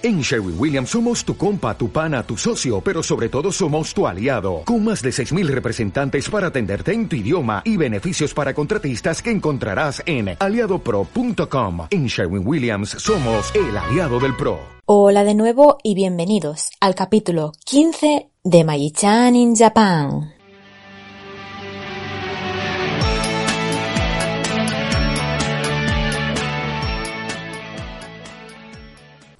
En 0.00 0.20
Sherwin 0.20 0.54
Williams 0.56 0.90
somos 0.90 1.24
tu 1.24 1.36
compa, 1.36 1.76
tu 1.76 1.90
pana, 1.90 2.22
tu 2.22 2.36
socio, 2.36 2.80
pero 2.80 3.02
sobre 3.02 3.28
todo 3.28 3.50
somos 3.50 3.92
tu 3.92 4.06
aliado, 4.06 4.62
con 4.64 4.84
más 4.84 5.02
de 5.02 5.10
6.000 5.10 5.48
representantes 5.48 6.30
para 6.30 6.48
atenderte 6.48 6.92
en 6.92 7.08
tu 7.08 7.16
idioma 7.16 7.62
y 7.64 7.76
beneficios 7.76 8.32
para 8.32 8.54
contratistas 8.54 9.20
que 9.20 9.32
encontrarás 9.32 10.00
en 10.06 10.36
aliadopro.com. 10.38 11.88
En 11.90 12.06
Sherwin 12.06 12.46
Williams 12.46 12.90
somos 12.90 13.52
el 13.56 13.76
aliado 13.76 14.20
del 14.20 14.36
PRO. 14.36 14.60
Hola 14.86 15.24
de 15.24 15.34
nuevo 15.34 15.78
y 15.82 15.96
bienvenidos 15.96 16.70
al 16.80 16.94
capítulo 16.94 17.52
15 17.64 18.30
de 18.44 18.64
Mayi-chan 18.64 19.34
in 19.34 19.56
Japan. 19.56 20.37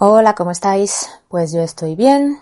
Hola, 0.01 0.37
¿cómo 0.37 0.53
estáis? 0.53 1.11
Pues 1.27 1.51
yo 1.51 1.61
estoy 1.61 1.97
bien, 1.97 2.39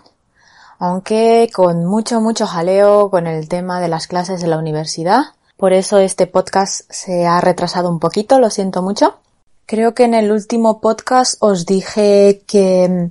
aunque 0.77 1.49
con 1.51 1.85
mucho, 1.85 2.21
mucho 2.21 2.45
jaleo 2.45 3.09
con 3.09 3.25
el 3.25 3.49
tema 3.49 3.81
de 3.81 3.87
las 3.87 4.05
clases 4.05 4.41
de 4.41 4.47
la 4.47 4.59
universidad. 4.59 5.33
Por 5.57 5.73
eso 5.73 5.97
este 5.97 6.27
podcast 6.27 6.81
se 6.91 7.25
ha 7.25 7.41
retrasado 7.41 7.89
un 7.89 7.99
poquito, 7.99 8.37
lo 8.37 8.51
siento 8.51 8.83
mucho. 8.83 9.17
Creo 9.65 9.95
que 9.95 10.03
en 10.03 10.13
el 10.13 10.31
último 10.31 10.81
podcast 10.81 11.37
os 11.39 11.65
dije 11.65 12.43
que 12.45 13.09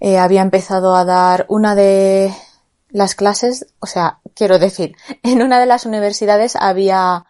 eh, 0.00 0.18
había 0.18 0.40
empezado 0.40 0.96
a 0.96 1.04
dar 1.04 1.44
una 1.50 1.74
de 1.74 2.34
las 2.88 3.14
clases, 3.14 3.66
o 3.78 3.86
sea, 3.86 4.20
quiero 4.34 4.58
decir, 4.58 4.96
en 5.22 5.42
una 5.42 5.60
de 5.60 5.66
las 5.66 5.84
universidades 5.84 6.56
había 6.56 7.26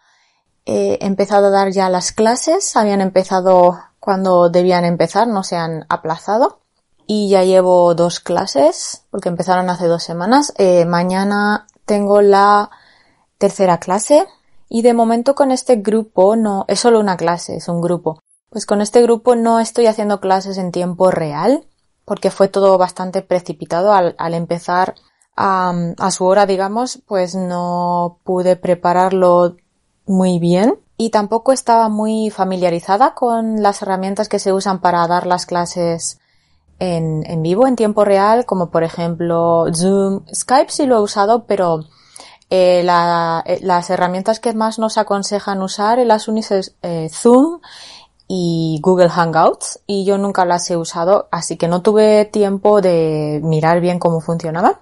eh, 0.65 0.97
empezado 1.01 1.47
a 1.47 1.49
dar 1.49 1.73
ya 1.73 1.89
las 1.89 2.13
clases, 2.13 2.77
habían 2.77 3.01
empezado 3.01 3.81
cuando 4.03 4.49
debían 4.49 4.83
empezar, 4.83 5.29
no 5.29 5.43
se 5.43 5.55
han 5.55 5.85
aplazado. 5.87 6.59
Y 7.07 7.29
ya 7.29 7.45
llevo 7.45 7.95
dos 7.95 8.19
clases, 8.19 9.05
porque 9.09 9.29
empezaron 9.29 9.69
hace 9.69 9.87
dos 9.87 10.03
semanas. 10.03 10.53
Eh, 10.57 10.83
mañana 10.83 11.67
tengo 11.85 12.21
la 12.21 12.69
tercera 13.37 13.77
clase. 13.77 14.27
Y 14.67 14.81
de 14.81 14.93
momento 14.93 15.35
con 15.35 15.51
este 15.51 15.77
grupo 15.77 16.35
no, 16.35 16.65
es 16.67 16.81
solo 16.81 16.99
una 16.99 17.15
clase, 17.15 17.55
es 17.55 17.69
un 17.69 17.79
grupo. 17.79 18.19
Pues 18.49 18.65
con 18.65 18.81
este 18.81 19.01
grupo 19.01 19.37
no 19.37 19.61
estoy 19.61 19.85
haciendo 19.85 20.19
clases 20.19 20.57
en 20.57 20.73
tiempo 20.73 21.09
real, 21.09 21.65
porque 22.03 22.29
fue 22.29 22.49
todo 22.49 22.77
bastante 22.77 23.21
precipitado 23.21 23.93
al, 23.93 24.15
al 24.17 24.33
empezar 24.33 24.95
a, 25.37 25.73
a 25.97 26.11
su 26.11 26.25
hora, 26.25 26.45
digamos, 26.45 27.01
pues 27.07 27.35
no 27.35 28.19
pude 28.25 28.57
prepararlo 28.57 29.55
muy 30.05 30.39
bien 30.39 30.82
y 30.97 31.09
tampoco 31.09 31.51
estaba 31.51 31.89
muy 31.89 32.29
familiarizada 32.29 33.13
con 33.13 33.61
las 33.61 33.81
herramientas 33.81 34.29
que 34.29 34.39
se 34.39 34.53
usan 34.53 34.79
para 34.79 35.07
dar 35.07 35.25
las 35.25 35.45
clases 35.45 36.19
en, 36.79 37.23
en 37.25 37.41
vivo, 37.41 37.67
en 37.67 37.75
tiempo 37.75 38.05
real, 38.05 38.45
como 38.45 38.69
por 38.69 38.83
ejemplo 38.83 39.65
Zoom, 39.73 40.25
Skype 40.33 40.71
sí 40.71 40.85
lo 40.85 40.97
he 40.97 41.01
usado, 41.01 41.45
pero 41.45 41.85
eh, 42.49 42.83
la, 42.83 43.43
eh, 43.45 43.59
las 43.63 43.89
herramientas 43.89 44.39
que 44.39 44.53
más 44.53 44.77
nos 44.79 44.97
aconsejan 44.97 45.61
usar 45.61 45.99
en 45.99 46.07
las 46.07 46.27
unis 46.27 46.51
eh, 46.81 47.09
Zoom 47.11 47.61
y 48.27 48.79
Google 48.81 49.09
Hangouts 49.09 49.79
y 49.87 50.05
yo 50.05 50.17
nunca 50.17 50.45
las 50.45 50.69
he 50.69 50.77
usado, 50.77 51.27
así 51.31 51.57
que 51.57 51.67
no 51.67 51.81
tuve 51.81 52.25
tiempo 52.25 52.81
de 52.81 53.41
mirar 53.43 53.79
bien 53.79 53.99
cómo 53.99 54.21
funcionaban. 54.21 54.75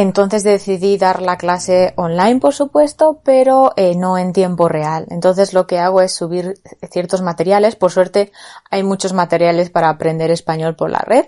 Entonces 0.00 0.44
decidí 0.44 0.96
dar 0.96 1.20
la 1.20 1.38
clase 1.38 1.92
online, 1.96 2.38
por 2.38 2.54
supuesto, 2.54 3.20
pero 3.24 3.72
eh, 3.74 3.96
no 3.96 4.16
en 4.16 4.32
tiempo 4.32 4.68
real. 4.68 5.06
Entonces 5.10 5.52
lo 5.52 5.66
que 5.66 5.80
hago 5.80 6.00
es 6.02 6.14
subir 6.14 6.54
ciertos 6.88 7.20
materiales. 7.20 7.74
Por 7.74 7.90
suerte 7.90 8.30
hay 8.70 8.84
muchos 8.84 9.12
materiales 9.12 9.70
para 9.70 9.88
aprender 9.88 10.30
español 10.30 10.76
por 10.76 10.88
la 10.88 11.00
red. 11.00 11.26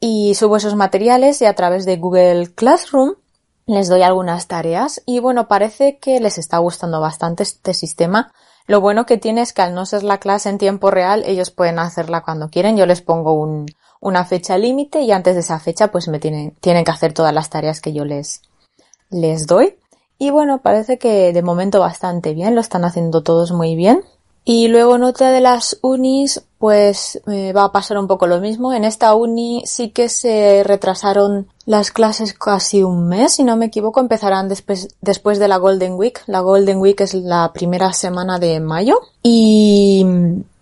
Y 0.00 0.34
subo 0.34 0.58
esos 0.58 0.76
materiales 0.76 1.40
y 1.40 1.46
a 1.46 1.54
través 1.54 1.86
de 1.86 1.96
Google 1.96 2.52
Classroom 2.54 3.14
les 3.64 3.88
doy 3.88 4.02
algunas 4.02 4.48
tareas. 4.48 5.00
Y 5.06 5.20
bueno, 5.20 5.48
parece 5.48 5.96
que 5.96 6.20
les 6.20 6.36
está 6.36 6.58
gustando 6.58 7.00
bastante 7.00 7.44
este 7.44 7.72
sistema. 7.72 8.34
Lo 8.66 8.82
bueno 8.82 9.06
que 9.06 9.16
tiene 9.16 9.40
es 9.40 9.54
que 9.54 9.62
al 9.62 9.72
no 9.72 9.86
ser 9.86 10.02
la 10.02 10.18
clase 10.18 10.50
en 10.50 10.58
tiempo 10.58 10.90
real, 10.90 11.22
ellos 11.24 11.50
pueden 11.50 11.78
hacerla 11.78 12.20
cuando 12.20 12.50
quieren. 12.50 12.76
Yo 12.76 12.84
les 12.84 13.00
pongo 13.00 13.32
un, 13.32 13.64
una 14.00 14.24
fecha 14.24 14.58
límite 14.58 15.02
y 15.02 15.12
antes 15.12 15.34
de 15.34 15.40
esa 15.40 15.60
fecha 15.60 15.90
pues 15.92 16.08
me 16.08 16.18
tienen, 16.18 16.52
tienen 16.60 16.84
que 16.84 16.90
hacer 16.90 17.12
todas 17.12 17.34
las 17.34 17.50
tareas 17.50 17.80
que 17.80 17.92
yo 17.92 18.04
les, 18.04 18.42
les 19.10 19.46
doy. 19.46 19.76
Y 20.18 20.30
bueno, 20.30 20.60
parece 20.60 20.98
que 20.98 21.32
de 21.32 21.42
momento 21.42 21.80
bastante 21.80 22.34
bien, 22.34 22.54
lo 22.54 22.60
están 22.60 22.84
haciendo 22.84 23.22
todos 23.22 23.52
muy 23.52 23.74
bien. 23.74 24.04
Y 24.44 24.68
luego 24.68 24.96
en 24.96 25.04
otra 25.04 25.30
de 25.30 25.40
las 25.40 25.78
unis, 25.82 26.42
pues 26.58 27.20
eh, 27.26 27.52
va 27.52 27.64
a 27.64 27.72
pasar 27.72 27.98
un 27.98 28.06
poco 28.06 28.26
lo 28.26 28.40
mismo. 28.40 28.72
En 28.72 28.84
esta 28.84 29.14
uni 29.14 29.62
sí 29.66 29.90
que 29.90 30.08
se 30.08 30.62
retrasaron 30.64 31.48
las 31.66 31.90
clases 31.90 32.34
casi 32.34 32.82
un 32.82 33.06
mes, 33.06 33.34
si 33.34 33.44
no 33.44 33.56
me 33.56 33.66
equivoco, 33.66 34.00
empezarán 34.00 34.48
después, 34.48 34.88
después 35.00 35.38
de 35.38 35.48
la 35.48 35.58
Golden 35.58 35.94
Week. 35.94 36.20
La 36.26 36.40
Golden 36.40 36.78
Week 36.78 37.00
es 37.00 37.14
la 37.14 37.52
primera 37.52 37.92
semana 37.92 38.38
de 38.38 38.60
mayo. 38.60 38.98
Y 39.22 39.99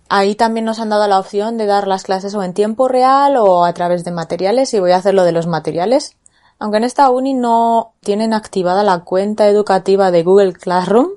Ahí 0.09 0.33
también 0.33 0.65
nos 0.65 0.79
han 0.79 0.89
dado 0.89 1.07
la 1.07 1.19
opción 1.19 1.57
de 1.57 1.67
dar 1.67 1.87
las 1.87 2.03
clases 2.03 2.33
o 2.33 2.41
en 2.41 2.55
tiempo 2.55 2.87
real 2.87 3.37
o 3.37 3.63
a 3.63 3.73
través 3.73 4.03
de 4.03 4.11
materiales 4.11 4.73
y 4.73 4.79
voy 4.79 4.91
a 4.91 4.97
hacer 4.97 5.13
lo 5.13 5.23
de 5.23 5.31
los 5.31 5.45
materiales. 5.45 6.17
Aunque 6.57 6.77
en 6.77 6.83
esta 6.83 7.11
uni 7.11 7.35
no 7.35 7.93
tienen 8.01 8.33
activada 8.33 8.83
la 8.83 9.01
cuenta 9.03 9.47
educativa 9.47 10.09
de 10.09 10.23
Google 10.23 10.53
Classroom, 10.53 11.09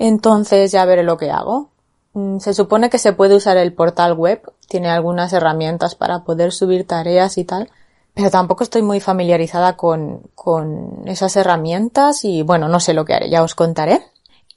entonces 0.00 0.72
ya 0.72 0.84
veré 0.84 1.04
lo 1.04 1.16
que 1.16 1.30
hago. 1.30 1.70
Mm, 2.14 2.38
se 2.38 2.54
supone 2.54 2.90
que 2.90 2.98
se 2.98 3.12
puede 3.12 3.36
usar 3.36 3.56
el 3.56 3.72
portal 3.72 4.14
web, 4.14 4.42
tiene 4.68 4.90
algunas 4.90 5.32
herramientas 5.32 5.94
para 5.94 6.24
poder 6.24 6.50
subir 6.52 6.88
tareas 6.88 7.38
y 7.38 7.44
tal, 7.44 7.70
pero 8.14 8.30
tampoco 8.30 8.64
estoy 8.64 8.82
muy 8.82 8.98
familiarizada 8.98 9.76
con, 9.76 10.22
con 10.34 11.02
esas 11.06 11.36
herramientas 11.36 12.24
y 12.24 12.42
bueno, 12.42 12.68
no 12.68 12.80
sé 12.80 12.94
lo 12.94 13.04
que 13.04 13.14
haré, 13.14 13.30
ya 13.30 13.44
os 13.44 13.54
contaré. 13.54 14.02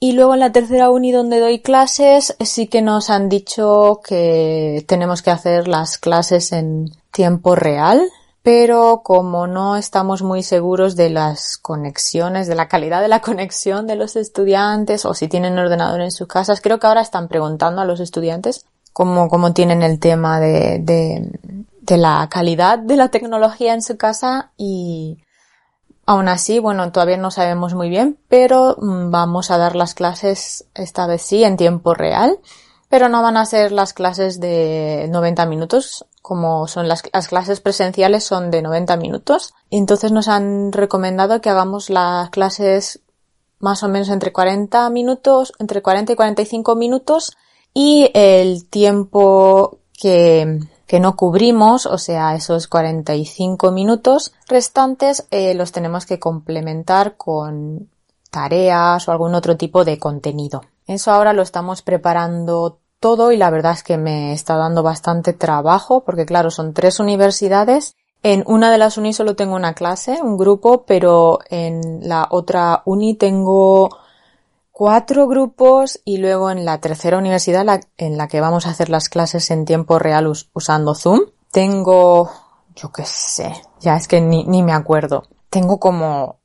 Y 0.00 0.12
luego 0.12 0.34
en 0.34 0.40
la 0.40 0.52
tercera 0.52 0.90
uni 0.90 1.10
donde 1.10 1.40
doy 1.40 1.60
clases 1.60 2.36
sí 2.40 2.68
que 2.68 2.82
nos 2.82 3.10
han 3.10 3.28
dicho 3.28 4.00
que 4.06 4.84
tenemos 4.86 5.22
que 5.22 5.32
hacer 5.32 5.66
las 5.66 5.98
clases 5.98 6.52
en 6.52 6.92
tiempo 7.10 7.56
real, 7.56 8.00
pero 8.42 9.02
como 9.02 9.48
no 9.48 9.76
estamos 9.76 10.22
muy 10.22 10.44
seguros 10.44 10.94
de 10.94 11.10
las 11.10 11.56
conexiones, 11.56 12.46
de 12.46 12.54
la 12.54 12.68
calidad 12.68 13.00
de 13.00 13.08
la 13.08 13.20
conexión 13.22 13.88
de 13.88 13.96
los 13.96 14.14
estudiantes 14.14 15.04
o 15.04 15.14
si 15.14 15.26
tienen 15.26 15.58
ordenador 15.58 16.00
en 16.00 16.12
sus 16.12 16.28
casas, 16.28 16.60
creo 16.60 16.78
que 16.78 16.86
ahora 16.86 17.00
están 17.00 17.26
preguntando 17.26 17.82
a 17.82 17.84
los 17.84 17.98
estudiantes 17.98 18.66
cómo, 18.92 19.28
cómo 19.28 19.52
tienen 19.52 19.82
el 19.82 19.98
tema 19.98 20.38
de, 20.38 20.78
de, 20.78 21.28
de 21.80 21.96
la 21.96 22.28
calidad 22.30 22.78
de 22.78 22.96
la 22.96 23.08
tecnología 23.08 23.74
en 23.74 23.82
su 23.82 23.96
casa 23.96 24.52
y 24.56 25.18
Aún 26.08 26.28
así, 26.28 26.58
bueno, 26.58 26.90
todavía 26.90 27.18
no 27.18 27.30
sabemos 27.30 27.74
muy 27.74 27.90
bien, 27.90 28.18
pero 28.28 28.76
mm, 28.78 29.10
vamos 29.10 29.50
a 29.50 29.58
dar 29.58 29.76
las 29.76 29.92
clases 29.92 30.64
esta 30.74 31.06
vez 31.06 31.20
sí 31.20 31.44
en 31.44 31.58
tiempo 31.58 31.92
real, 31.92 32.38
pero 32.88 33.10
no 33.10 33.20
van 33.20 33.36
a 33.36 33.44
ser 33.44 33.72
las 33.72 33.92
clases 33.92 34.40
de 34.40 35.06
90 35.10 35.44
minutos, 35.44 36.06
como 36.22 36.66
son 36.66 36.88
las, 36.88 37.02
las 37.12 37.28
clases 37.28 37.60
presenciales 37.60 38.24
son 38.24 38.50
de 38.50 38.62
90 38.62 38.96
minutos. 38.96 39.52
Entonces 39.70 40.10
nos 40.10 40.28
han 40.28 40.72
recomendado 40.72 41.42
que 41.42 41.50
hagamos 41.50 41.90
las 41.90 42.30
clases 42.30 43.00
más 43.58 43.82
o 43.82 43.88
menos 43.88 44.08
entre 44.08 44.32
40 44.32 44.88
minutos, 44.88 45.52
entre 45.58 45.82
40 45.82 46.14
y 46.14 46.16
45 46.16 46.74
minutos 46.74 47.36
y 47.74 48.10
el 48.14 48.66
tiempo 48.66 49.80
que 49.92 50.58
que 50.88 51.00
no 51.00 51.14
cubrimos, 51.16 51.84
o 51.84 51.98
sea, 51.98 52.34
esos 52.34 52.66
45 52.66 53.70
minutos 53.70 54.32
restantes 54.48 55.28
eh, 55.30 55.54
los 55.54 55.70
tenemos 55.70 56.06
que 56.06 56.18
complementar 56.18 57.16
con 57.16 57.90
tareas 58.30 59.06
o 59.06 59.12
algún 59.12 59.34
otro 59.34 59.58
tipo 59.58 59.84
de 59.84 59.98
contenido. 59.98 60.62
Eso 60.86 61.12
ahora 61.12 61.34
lo 61.34 61.42
estamos 61.42 61.82
preparando 61.82 62.78
todo 63.00 63.32
y 63.32 63.36
la 63.36 63.50
verdad 63.50 63.72
es 63.72 63.82
que 63.82 63.98
me 63.98 64.32
está 64.32 64.56
dando 64.56 64.82
bastante 64.82 65.34
trabajo 65.34 66.04
porque 66.04 66.24
claro, 66.24 66.50
son 66.50 66.72
tres 66.72 67.00
universidades. 67.00 67.94
En 68.22 68.42
una 68.46 68.72
de 68.72 68.78
las 68.78 68.96
uni 68.96 69.12
solo 69.12 69.36
tengo 69.36 69.54
una 69.54 69.74
clase, 69.74 70.20
un 70.22 70.38
grupo, 70.38 70.84
pero 70.86 71.38
en 71.50 72.08
la 72.08 72.26
otra 72.30 72.82
uni 72.86 73.14
tengo 73.14 73.90
cuatro 74.78 75.26
grupos 75.26 76.00
y 76.04 76.18
luego 76.18 76.52
en 76.52 76.64
la 76.64 76.80
tercera 76.80 77.18
universidad 77.18 77.66
en 77.96 78.16
la 78.16 78.28
que 78.28 78.40
vamos 78.40 78.64
a 78.64 78.70
hacer 78.70 78.90
las 78.90 79.08
clases 79.08 79.50
en 79.50 79.64
tiempo 79.64 79.98
real 79.98 80.32
usando 80.52 80.94
Zoom, 80.94 81.22
tengo, 81.50 82.30
yo 82.76 82.92
qué 82.92 83.04
sé, 83.04 83.60
ya 83.80 83.96
es 83.96 84.06
que 84.06 84.20
ni, 84.20 84.44
ni 84.44 84.62
me 84.62 84.72
acuerdo. 84.72 85.24
Tengo 85.50 85.80
como 85.80 86.38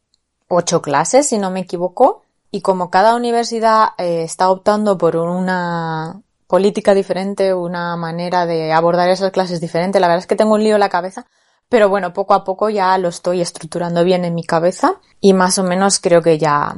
ocho 0.48 0.82
clases, 0.82 1.28
si 1.28 1.38
no 1.38 1.52
me 1.52 1.60
equivoco, 1.60 2.24
y 2.50 2.62
como 2.62 2.90
cada 2.90 3.16
universidad 3.16 3.90
eh, 4.00 4.24
está 4.24 4.50
optando 4.50 4.98
por 4.98 5.16
una 5.16 6.20
política 6.48 6.96
diferente, 6.96 7.54
una 7.54 7.96
manera 7.98 8.48
de 8.48 8.74
abordar 8.74 9.10
esas 9.10 9.30
clases 9.30 9.62
diferente, 9.62 10.00
la 10.00 10.08
verdad 10.08 10.22
es 10.22 10.28
que 10.28 10.36
tengo 10.36 10.56
un 10.56 10.64
lío 10.64 10.74
en 10.74 10.80
la 10.80 10.90
cabeza, 10.90 11.28
pero 11.70 11.88
bueno, 11.88 12.14
poco 12.14 12.34
a 12.34 12.44
poco 12.44 12.72
ya 12.72 12.98
lo 12.98 13.10
estoy 13.10 13.42
estructurando 13.42 14.04
bien 14.04 14.26
en 14.26 14.34
mi 14.34 14.44
cabeza 14.44 14.96
y 15.22 15.34
más 15.34 15.60
o 15.60 15.64
menos 15.64 16.00
creo 16.00 16.24
que 16.24 16.40
ya 16.40 16.76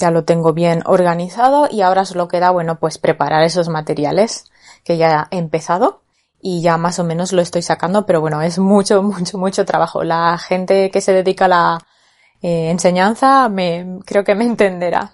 ya 0.00 0.10
lo 0.10 0.24
tengo 0.24 0.52
bien 0.52 0.82
organizado 0.86 1.68
y 1.70 1.82
ahora 1.82 2.04
solo 2.04 2.26
queda, 2.26 2.50
bueno, 2.50 2.80
pues 2.80 2.98
preparar 2.98 3.42
esos 3.44 3.68
materiales 3.68 4.50
que 4.84 4.96
ya 4.96 5.28
he 5.30 5.38
empezado. 5.38 6.02
y 6.42 6.62
ya 6.62 6.78
más 6.78 6.98
o 6.98 7.04
menos 7.04 7.32
lo 7.34 7.42
estoy 7.42 7.60
sacando, 7.60 8.06
pero 8.06 8.22
bueno, 8.22 8.40
es 8.40 8.58
mucho, 8.58 9.02
mucho, 9.14 9.36
mucho 9.38 9.64
trabajo. 9.66 10.04
La 10.04 10.38
gente 10.38 10.90
que 10.90 11.02
se 11.02 11.12
dedica 11.12 11.44
a 11.44 11.48
la 11.48 11.78
eh, 12.42 12.70
enseñanza 12.70 13.48
me, 13.50 14.00
creo 14.06 14.24
que 14.24 14.34
me 14.34 14.44
entenderá. 14.44 15.12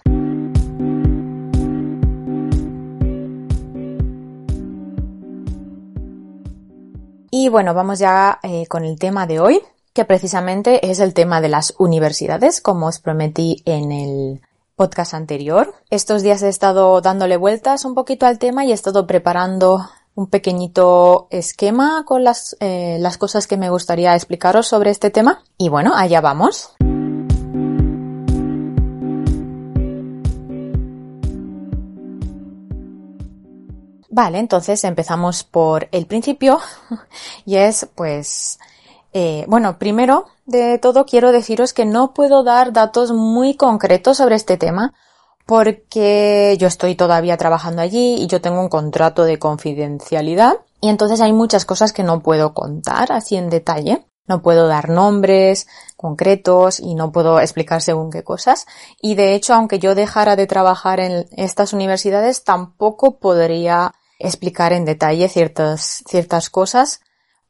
Y 7.31 7.49
bueno, 7.49 7.75
vamos 7.75 7.99
ya 7.99 8.39
eh, 8.43 8.67
con 8.67 8.85
el 8.85 8.99
tema 8.99 9.27
de 9.27 9.41
hoy, 9.41 9.61
que 9.93 10.05
precisamente 10.05 10.91
es 10.91 11.01
el 11.01 11.13
tema 11.13 11.41
de 11.41 11.49
las 11.49 11.75
universidades, 11.79 12.61
como 12.61 12.87
os 12.87 12.99
prometí 12.99 13.63
en 13.67 13.93
el 13.93 14.41
podcast 14.77 15.15
anterior. 15.15 15.75
Estos 15.91 16.23
días 16.23 16.43
he 16.43 16.49
estado 16.49 17.01
dándole 17.01 17.39
vueltas 17.39 17.85
un 17.85 17.95
poquito 17.95 18.27
al 18.27 18.39
tema 18.39 18.65
y 18.65 18.71
he 18.71 18.75
estado 18.75 19.07
preparando 19.07 19.89
un 20.15 20.29
pequeñito 20.29 21.29
esquema 21.31 22.05
con 22.07 22.25
las, 22.25 22.57
eh, 22.61 22.99
las 23.01 23.19
cosas 23.19 23.47
que 23.47 23.57
me 23.57 23.71
gustaría 23.71 24.15
explicaros 24.15 24.69
sobre 24.69 24.91
este 24.91 25.11
tema. 25.11 25.43
Y 25.59 25.71
bueno, 25.71 25.93
allá 25.97 26.21
vamos. 26.21 26.75
Vale, 34.09 34.39
entonces 34.39 34.83
empezamos 34.85 35.45
por 35.45 35.89
el 35.93 36.07
principio 36.07 36.59
y 37.45 37.57
es 37.57 37.87
pues, 37.95 38.59
eh, 39.13 39.45
bueno, 39.47 39.79
primero 39.79 40.27
de 40.47 40.79
todo 40.79 41.05
quiero 41.05 41.33
deciros 41.33 41.73
que 41.73 41.85
no 41.85 42.15
puedo 42.15 42.45
dar 42.45 42.73
datos 42.73 43.13
muy 43.13 43.57
concretos 43.57 44.17
sobre 44.17 44.37
este 44.37 44.57
tema 44.57 44.95
porque 45.45 46.57
yo 46.59 46.67
estoy 46.67 46.95
todavía 46.95 47.37
trabajando 47.37 47.83
allí 47.83 48.15
y 48.15 48.27
yo 48.27 48.41
tengo 48.41 48.61
un 48.61 48.69
contrato 48.69 49.25
de 49.25 49.39
confidencialidad 49.39 50.55
y 50.81 50.89
entonces 50.89 51.21
hay 51.21 51.33
muchas 51.33 51.65
cosas 51.65 51.93
que 51.93 52.03
no 52.03 52.21
puedo 52.21 52.55
contar 52.55 53.13
así 53.13 53.37
en 53.37 53.51
detalle. 53.51 54.07
No 54.29 54.43
puedo 54.43 54.67
dar 54.67 54.89
nombres 54.89 55.69
concretos 55.97 56.81
y 56.81 56.97
no 56.97 57.13
puedo 57.13 57.39
explicar 57.39 57.81
según 57.81 58.11
qué 58.11 58.25
cosas. 58.25 58.67
Y 59.01 59.15
de 59.15 59.35
hecho, 59.35 59.55
aunque 59.55 59.79
yo 59.79 59.95
dejara 59.95 60.35
de 60.35 60.49
trabajar 60.49 60.99
en 60.99 61.27
estas 61.31 61.73
universidades, 61.73 62.43
tampoco 62.43 63.19
podría 63.19 63.95
explicar 64.19 64.73
en 64.73 64.85
detalle 64.85 65.29
ciertas, 65.29 66.03
ciertas 66.09 66.51
cosas 66.51 67.01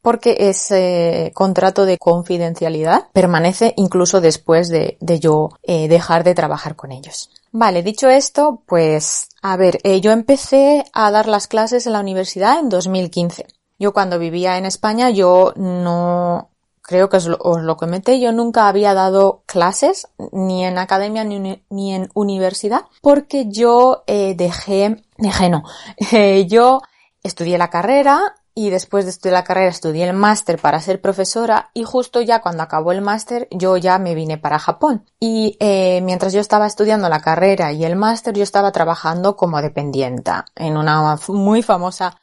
porque 0.06 0.36
ese 0.38 1.32
contrato 1.34 1.84
de 1.84 1.98
confidencialidad 1.98 3.08
permanece 3.12 3.74
incluso 3.76 4.20
después 4.20 4.68
de, 4.68 4.98
yo 5.00 5.48
eh, 5.64 5.88
dejar 5.88 6.22
de 6.22 6.36
trabajar 6.36 6.76
con 6.76 6.92
ellos. 6.92 7.28
Vale, 7.50 7.82
dicho 7.82 8.08
esto, 8.08 8.62
pues 8.66 9.30
a 9.42 9.56
ver, 9.56 9.80
eh, 9.82 10.00
yo 10.00 10.12
empecé 10.12 10.84
a 10.92 11.10
dar 11.10 11.26
las 11.26 11.48
clases 11.48 11.88
en 11.88 11.94
la 11.94 11.98
universidad 11.98 12.60
en 12.60 12.68
2015. 12.68 13.48
Yo 13.80 13.92
cuando 13.92 14.20
vivía 14.20 14.56
en 14.58 14.66
España, 14.66 15.10
yo 15.10 15.52
no, 15.56 16.50
creo 16.82 17.08
que 17.08 17.16
os 17.16 17.26
lo, 17.26 17.38
os 17.40 17.76
comenté, 17.76 18.20
yo 18.20 18.30
nunca 18.30 18.68
había 18.68 18.94
dado 18.94 19.42
clases 19.44 20.06
ni 20.30 20.64
en 20.64 20.78
academia 20.78 21.24
ni, 21.24 21.94
en 21.94 22.10
universidad 22.14 22.82
porque 23.02 23.46
yo 23.48 24.04
eh, 24.06 24.36
dejé, 24.36 25.02
dejé 25.18 25.50
no, 25.50 25.64
yo 26.46 26.80
estudié 27.24 27.58
la 27.58 27.70
carrera 27.70 28.36
y 28.58 28.70
después 28.70 29.04
de 29.04 29.10
estudiar 29.10 29.34
la 29.34 29.44
carrera 29.44 29.68
estudié 29.68 30.08
el 30.08 30.16
máster 30.16 30.58
para 30.58 30.80
ser 30.80 31.02
profesora 31.02 31.70
y 31.74 31.84
justo 31.84 32.22
ya 32.22 32.40
cuando 32.40 32.62
acabó 32.62 32.90
el 32.90 33.02
máster 33.02 33.48
yo 33.50 33.76
ya 33.76 33.98
me 33.98 34.14
vine 34.14 34.38
para 34.38 34.58
Japón 34.58 35.04
y 35.20 35.58
eh, 35.60 36.00
mientras 36.02 36.32
yo 36.32 36.40
estaba 36.40 36.66
estudiando 36.66 37.10
la 37.10 37.20
carrera 37.20 37.72
y 37.72 37.84
el 37.84 37.96
máster 37.96 38.34
yo 38.34 38.42
estaba 38.42 38.72
trabajando 38.72 39.36
como 39.36 39.60
dependienta 39.60 40.46
en 40.56 40.78
una 40.78 41.18
muy 41.28 41.62
famosa 41.62 42.18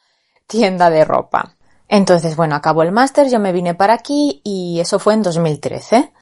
tienda 0.48 0.90
de 0.90 1.04
ropa. 1.04 1.54
Entonces, 1.88 2.34
bueno, 2.34 2.56
acabó 2.56 2.82
el 2.82 2.90
máster, 2.90 3.30
yo 3.30 3.38
me 3.38 3.52
vine 3.52 3.74
para 3.74 3.94
aquí 3.94 4.40
y 4.42 4.80
eso 4.80 4.98
fue 4.98 5.14
en 5.14 5.22
2013. 5.22 6.12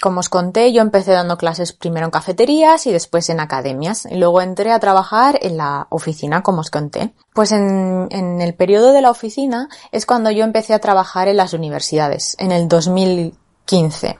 Como 0.00 0.20
os 0.20 0.28
conté, 0.28 0.72
yo 0.72 0.82
empecé 0.82 1.12
dando 1.12 1.38
clases 1.38 1.72
primero 1.72 2.06
en 2.06 2.10
cafeterías 2.10 2.86
y 2.86 2.92
después 2.92 3.30
en 3.30 3.40
academias. 3.40 4.06
Y 4.06 4.16
luego 4.16 4.40
entré 4.40 4.72
a 4.72 4.80
trabajar 4.80 5.38
en 5.42 5.56
la 5.56 5.86
oficina, 5.90 6.42
como 6.42 6.60
os 6.60 6.70
conté. 6.70 7.14
Pues 7.34 7.52
en, 7.52 8.08
el 8.10 8.54
periodo 8.54 8.92
de 8.92 9.02
la 9.02 9.10
oficina 9.10 9.68
es 9.92 10.06
cuando 10.06 10.30
yo 10.30 10.44
empecé 10.44 10.74
a 10.74 10.80
trabajar 10.80 11.28
en 11.28 11.36
las 11.36 11.54
universidades, 11.54 12.36
en 12.38 12.52
el 12.52 12.68
2015. 12.68 14.18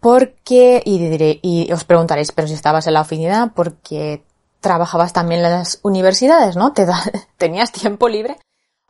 Porque, 0.00 0.82
y, 0.84 0.98
diré, 0.98 1.40
y 1.42 1.72
os 1.72 1.84
preguntaréis, 1.84 2.32
pero 2.32 2.48
si 2.48 2.54
estabas 2.54 2.86
en 2.86 2.94
la 2.94 3.00
oficina, 3.00 3.52
porque 3.54 4.24
trabajabas 4.60 5.12
también 5.12 5.44
en 5.44 5.50
las 5.50 5.80
universidades, 5.82 6.56
¿no? 6.56 6.72
¿Te 6.72 6.86
¿Tenías 7.36 7.72
tiempo 7.72 8.08
libre? 8.08 8.38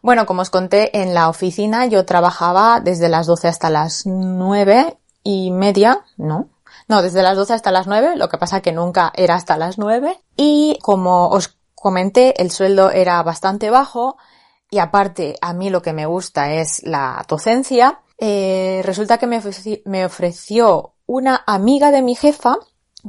Bueno, 0.00 0.26
como 0.26 0.43
os 0.43 0.50
conté, 0.50 1.00
en 1.00 1.14
la 1.14 1.29
oficina 1.29 1.87
yo 1.87 2.05
trabajaba 2.05 2.81
desde 2.81 3.08
las 3.08 3.26
12 3.26 3.49
hasta 3.49 3.69
las 3.69 4.06
9 4.06 4.96
y 5.22 5.50
media, 5.50 6.04
¿no? 6.16 6.48
No, 6.86 7.02
desde 7.02 7.22
las 7.22 7.36
12 7.36 7.52
hasta 7.52 7.70
las 7.70 7.86
9, 7.86 8.16
lo 8.16 8.28
que 8.28 8.38
pasa 8.38 8.62
que 8.62 8.72
nunca 8.72 9.12
era 9.14 9.34
hasta 9.34 9.56
las 9.56 9.78
9. 9.78 10.18
Y 10.36 10.78
como 10.82 11.28
os 11.28 11.58
comenté, 11.74 12.40
el 12.40 12.50
sueldo 12.50 12.90
era 12.90 13.22
bastante 13.22 13.70
bajo 13.70 14.16
y 14.70 14.78
aparte 14.78 15.36
a 15.40 15.52
mí 15.52 15.70
lo 15.70 15.82
que 15.82 15.92
me 15.92 16.06
gusta 16.06 16.52
es 16.52 16.82
la 16.84 17.24
docencia. 17.28 18.00
Eh, 18.18 18.82
resulta 18.84 19.18
que 19.18 19.26
me, 19.26 19.40
me 19.84 20.04
ofreció 20.04 20.94
una 21.06 21.42
amiga 21.46 21.90
de 21.90 22.02
mi 22.02 22.14
jefa, 22.14 22.56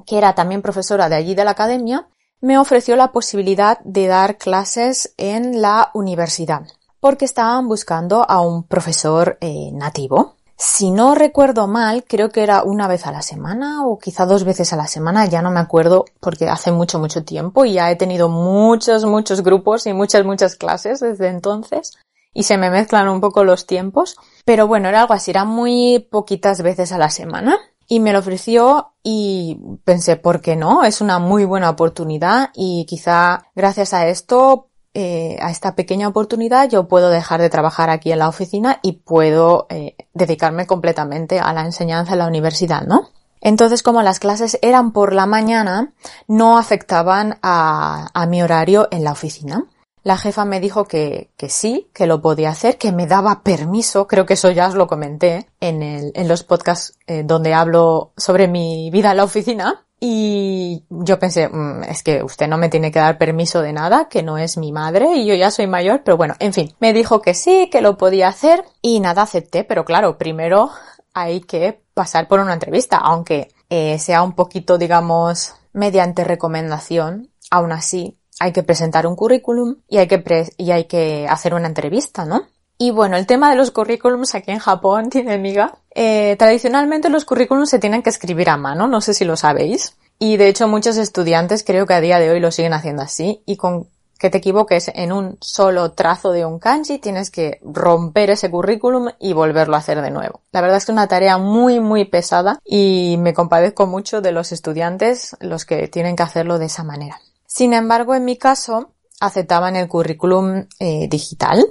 que 0.06 0.18
era 0.18 0.36
también 0.36 0.62
profesora 0.62 1.10
de 1.10 1.16
allí 1.16 1.36
de 1.36 1.46
la 1.46 1.52
academia, 1.52 2.08
me 2.42 2.58
ofreció 2.58 2.96
la 2.96 3.12
posibilidad 3.12 3.80
de 3.84 4.08
dar 4.08 4.38
clases 4.38 5.14
en 5.18 5.62
la 5.62 5.92
universidad 5.94 6.64
porque 7.00 7.26
estaban 7.26 7.68
buscando 7.68 8.30
a 8.30 8.42
un 8.42 8.64
profesor 8.64 9.38
eh, 9.42 9.72
nativo. 9.74 10.36
Si 10.62 10.92
no 10.92 11.16
recuerdo 11.16 11.68
mal, 11.68 12.04
creo 12.06 12.32
que 12.32 12.44
era 12.44 12.64
una 12.64 12.90
vez 12.90 13.08
a 13.08 13.14
la 13.14 13.22
semana 13.22 13.88
o 13.88 13.98
quizá 13.98 14.26
dos 14.26 14.44
veces 14.44 14.74
a 14.74 14.76
la 14.76 14.88
semana, 14.88 15.26
ya 15.26 15.42
no 15.42 15.52
me 15.52 15.62
acuerdo 15.62 16.04
porque 16.20 16.50
hace 16.50 16.74
mucho, 16.74 17.00
mucho 17.00 17.24
tiempo 17.24 17.64
y 17.64 17.76
ya 17.76 17.90
he 17.90 17.96
tenido 17.96 18.28
muchos, 18.28 19.06
muchos 19.06 19.42
grupos 19.42 19.88
y 19.88 19.94
muchas, 19.94 20.26
muchas 20.26 20.58
clases 20.58 21.00
desde 21.00 21.30
entonces 21.30 21.94
y 22.34 22.44
se 22.44 22.58
me 22.58 22.70
mezclan 22.70 23.08
un 23.08 23.22
poco 23.22 23.46
los 23.46 23.68
tiempos. 23.68 24.18
Pero 24.44 24.68
bueno, 24.68 24.90
era 24.90 25.00
algo 25.00 25.14
así, 25.14 25.32
era 25.32 25.46
muy 25.46 26.06
poquitas 26.12 26.62
veces 26.62 26.92
a 26.92 26.98
la 26.98 27.10
semana 27.10 27.58
y 27.88 28.02
me 28.02 28.12
lo 28.12 28.20
ofreció 28.20 28.92
y 29.02 29.62
pensé, 29.86 30.18
¿por 30.18 30.42
qué 30.42 30.58
no? 30.58 30.84
Es 30.84 31.00
una 31.00 31.20
muy 31.20 31.46
buena 31.46 31.70
oportunidad 31.70 32.50
y 32.54 32.86
quizá 32.86 33.46
gracias 33.56 33.94
a 33.94 34.10
esto 34.10 34.68
eh, 34.94 35.38
a 35.40 35.52
esta 35.52 35.76
pequeña 35.76 36.08
oportunidad 36.08 36.68
yo 36.68 36.88
puedo 36.88 37.12
dejar 37.12 37.42
de 37.42 37.50
trabajar 37.52 37.92
aquí 37.92 38.12
en 38.12 38.20
la 38.20 38.28
oficina 38.28 38.80
y 38.82 38.94
puedo 38.94 39.68
eh, 39.70 39.96
dedicarme 40.16 40.66
completamente 40.66 41.40
a 41.40 41.54
la 41.54 41.62
enseñanza 41.62 42.14
en 42.14 42.20
la 42.20 42.28
universidad, 42.28 42.82
¿no? 42.84 43.10
Entonces, 43.42 43.84
como 43.84 44.02
las 44.02 44.20
clases 44.20 44.58
eran 44.62 44.92
por 44.92 45.14
la 45.14 45.26
mañana, 45.26 45.94
no 46.28 46.58
afectaban 46.58 47.40
a, 47.42 48.10
mi 48.28 48.42
horario 48.42 48.88
en 48.92 49.04
la 49.04 49.14
oficina. 49.14 49.66
La 50.04 50.18
jefa 50.18 50.44
me 50.44 50.60
dijo 50.60 50.86
que, 50.86 51.30
sí, 51.48 51.90
que 51.94 52.08
lo 52.08 52.22
podía 52.22 52.50
hacer, 52.50 52.78
que 52.78 52.92
me 52.92 53.08
daba 53.08 53.44
permiso, 53.44 54.08
creo 54.08 54.26
que 54.26 54.34
eso 54.34 54.50
ya 54.52 54.68
os 54.68 54.76
lo 54.76 54.88
comenté 54.88 55.48
en 55.62 56.28
los 56.28 56.44
podcasts 56.44 56.98
eh, 57.08 57.24
donde 57.24 57.54
hablo 57.54 58.12
sobre 58.18 58.48
mi 58.48 58.90
vida 58.92 59.12
en 59.12 59.18
la 59.18 59.24
oficina, 59.24 59.86
y 60.00 60.86
yo 60.90 61.20
pensé, 61.20 61.50
mm, 61.50 61.84
es 61.84 62.04
que 62.04 62.24
usted 62.24 62.48
no 62.48 62.58
me 62.58 62.70
tiene 62.70 62.92
que 62.92 63.00
dar 63.00 63.18
permiso 63.18 63.62
de 63.62 63.74
nada, 63.74 64.08
que 64.10 64.24
no 64.24 64.38
es 64.38 64.58
mi 64.58 64.72
madre 64.72 65.16
y 65.16 65.26
yo 65.26 65.36
ya 65.36 65.52
soy 65.52 65.68
mayor, 65.68 66.04
pero 66.04 66.18
bueno, 66.18 66.36
en 66.40 66.54
fin, 66.54 66.74
me 66.80 66.94
dijo 66.94 67.22
que 67.22 67.34
sí, 67.34 67.70
que 67.72 67.82
lo 67.82 67.98
podía 67.98 68.30
hacer 68.30 68.64
y 68.82 69.00
nada, 69.00 69.24
acepté, 69.24 69.64
pero 69.64 69.84
claro, 69.84 70.18
primero 70.18 70.70
hay 71.14 71.42
que 71.42 71.82
pasar 71.94 72.28
por 72.28 72.40
una 72.40 72.54
entrevista, 72.54 72.98
aunque 72.98 73.50
eh, 73.70 74.00
sea 74.00 74.24
un 74.24 74.34
poquito, 74.34 74.78
digamos, 74.78 75.54
mediante 75.74 76.24
recomendación, 76.24 77.32
aún 77.52 77.72
así 77.72 78.18
hay 78.40 78.54
que 78.54 78.64
presentar 78.64 79.06
un 79.06 79.16
currículum 79.16 79.78
y 79.88 79.98
hay 79.98 80.08
que, 80.08 80.50
y 80.58 80.72
hay 80.72 80.86
que 80.86 81.28
hacer 81.28 81.54
una 81.54 81.68
entrevista, 81.68 82.26
¿no? 82.26 82.44
Y 82.82 82.92
bueno, 82.92 83.18
el 83.18 83.28
tema 83.28 83.50
de 83.50 83.58
los 83.58 83.72
currículums 83.72 84.34
aquí 84.36 84.52
en 84.52 84.60
Japón 84.60 85.10
tiene 85.12 85.38
miga. 85.38 85.78
Eh, 86.02 86.38
tradicionalmente 86.38 87.10
los 87.10 87.26
currículums 87.26 87.70
se 87.70 87.78
tienen 87.78 88.02
que 88.02 88.10
escribir 88.10 88.50
a 88.50 88.56
mano, 88.56 88.88
no 88.88 89.02
sé 89.02 89.14
si 89.14 89.26
lo 89.26 89.36
sabéis. 89.36 89.98
Y 90.18 90.38
de 90.38 90.48
hecho 90.48 90.66
muchos 90.70 90.96
estudiantes 90.96 91.66
creo 91.66 91.86
que 91.86 91.94
a 91.94 92.00
día 92.00 92.20
de 92.20 92.30
hoy 92.30 92.40
lo 92.40 92.52
siguen 92.52 92.72
haciendo 92.72 93.02
así. 93.02 93.44
Y 93.46 93.58
con 93.58 93.90
que 94.18 94.30
te 94.30 94.38
equivoques 94.38 94.90
en 94.96 95.12
un 95.12 95.38
solo 95.42 95.92
trazo 95.92 96.32
de 96.32 96.46
un 96.46 96.58
kanji, 96.58 97.00
tienes 97.00 97.30
que 97.30 97.60
romper 97.64 98.30
ese 98.30 98.50
currículum 98.50 99.10
y 99.20 99.34
volverlo 99.34 99.76
a 99.76 99.80
hacer 99.80 100.02
de 100.02 100.10
nuevo. 100.10 100.40
La 100.54 100.62
verdad 100.62 100.78
es 100.78 100.86
que 100.86 100.94
es 100.94 100.96
una 100.96 101.10
tarea 101.10 101.38
muy, 101.38 101.82
muy 101.82 102.06
pesada 102.06 102.60
y 102.64 103.18
me 103.20 103.34
compadezco 103.34 103.86
mucho 103.86 104.22
de 104.22 104.32
los 104.32 104.54
estudiantes 104.54 105.36
los 105.42 105.66
que 105.66 105.90
tienen 105.90 106.16
que 106.16 106.24
hacerlo 106.24 106.60
de 106.60 106.68
esa 106.68 106.86
manera. 106.86 107.20
Sin 107.46 107.74
embargo, 107.74 108.16
en 108.16 108.24
mi 108.24 108.38
caso, 108.38 108.94
aceptaban 109.20 109.76
el 109.76 109.90
currículum 109.90 110.66
eh, 110.80 111.10
digital 111.10 111.68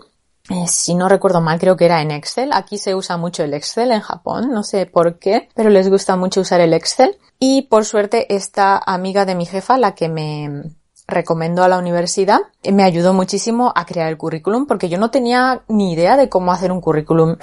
si 0.67 0.95
no 0.95 1.09
recuerdo 1.09 1.41
mal, 1.41 1.59
creo 1.59 1.77
que 1.77 1.85
era 1.85 2.03
en 2.03 2.11
Excel. 2.11 2.51
Aquí 2.53 2.79
se 2.79 2.95
usa 2.95 3.17
mucho 3.17 3.43
el 3.43 3.55
Excel 3.55 3.93
en 3.93 4.01
Japón, 4.01 4.51
no 4.53 4.63
sé 4.63 4.87
por 4.87 5.19
qué, 5.19 5.49
pero 5.55 5.71
les 5.71 5.89
gusta 5.91 6.17
mucho 6.17 6.41
usar 6.41 6.61
el 6.61 6.73
Excel. 6.73 7.19
Y 7.39 7.63
por 7.63 7.85
suerte 7.85 8.35
esta 8.35 8.79
amiga 8.79 9.25
de 9.25 9.35
mi 9.35 9.47
jefa, 9.47 9.79
la 9.79 9.95
que 9.95 10.09
me, 10.09 10.63
recomiendo 11.09 11.65
a 11.65 11.69
la 11.69 11.79
universidad, 11.79 12.41
me 12.71 12.85
ayudó 12.85 13.15
muchísimo 13.15 13.73
a 13.75 13.87
crear 13.87 14.09
el 14.09 14.19
currículum 14.19 14.67
porque 14.67 14.91
yo 14.91 14.99
no 14.99 15.11
tenía 15.11 15.63
ni 15.67 15.95
idea 15.95 16.17
de 16.19 16.29
cómo 16.29 16.53
hacer 16.53 16.71
un 16.71 16.83
currículum 16.83 17.37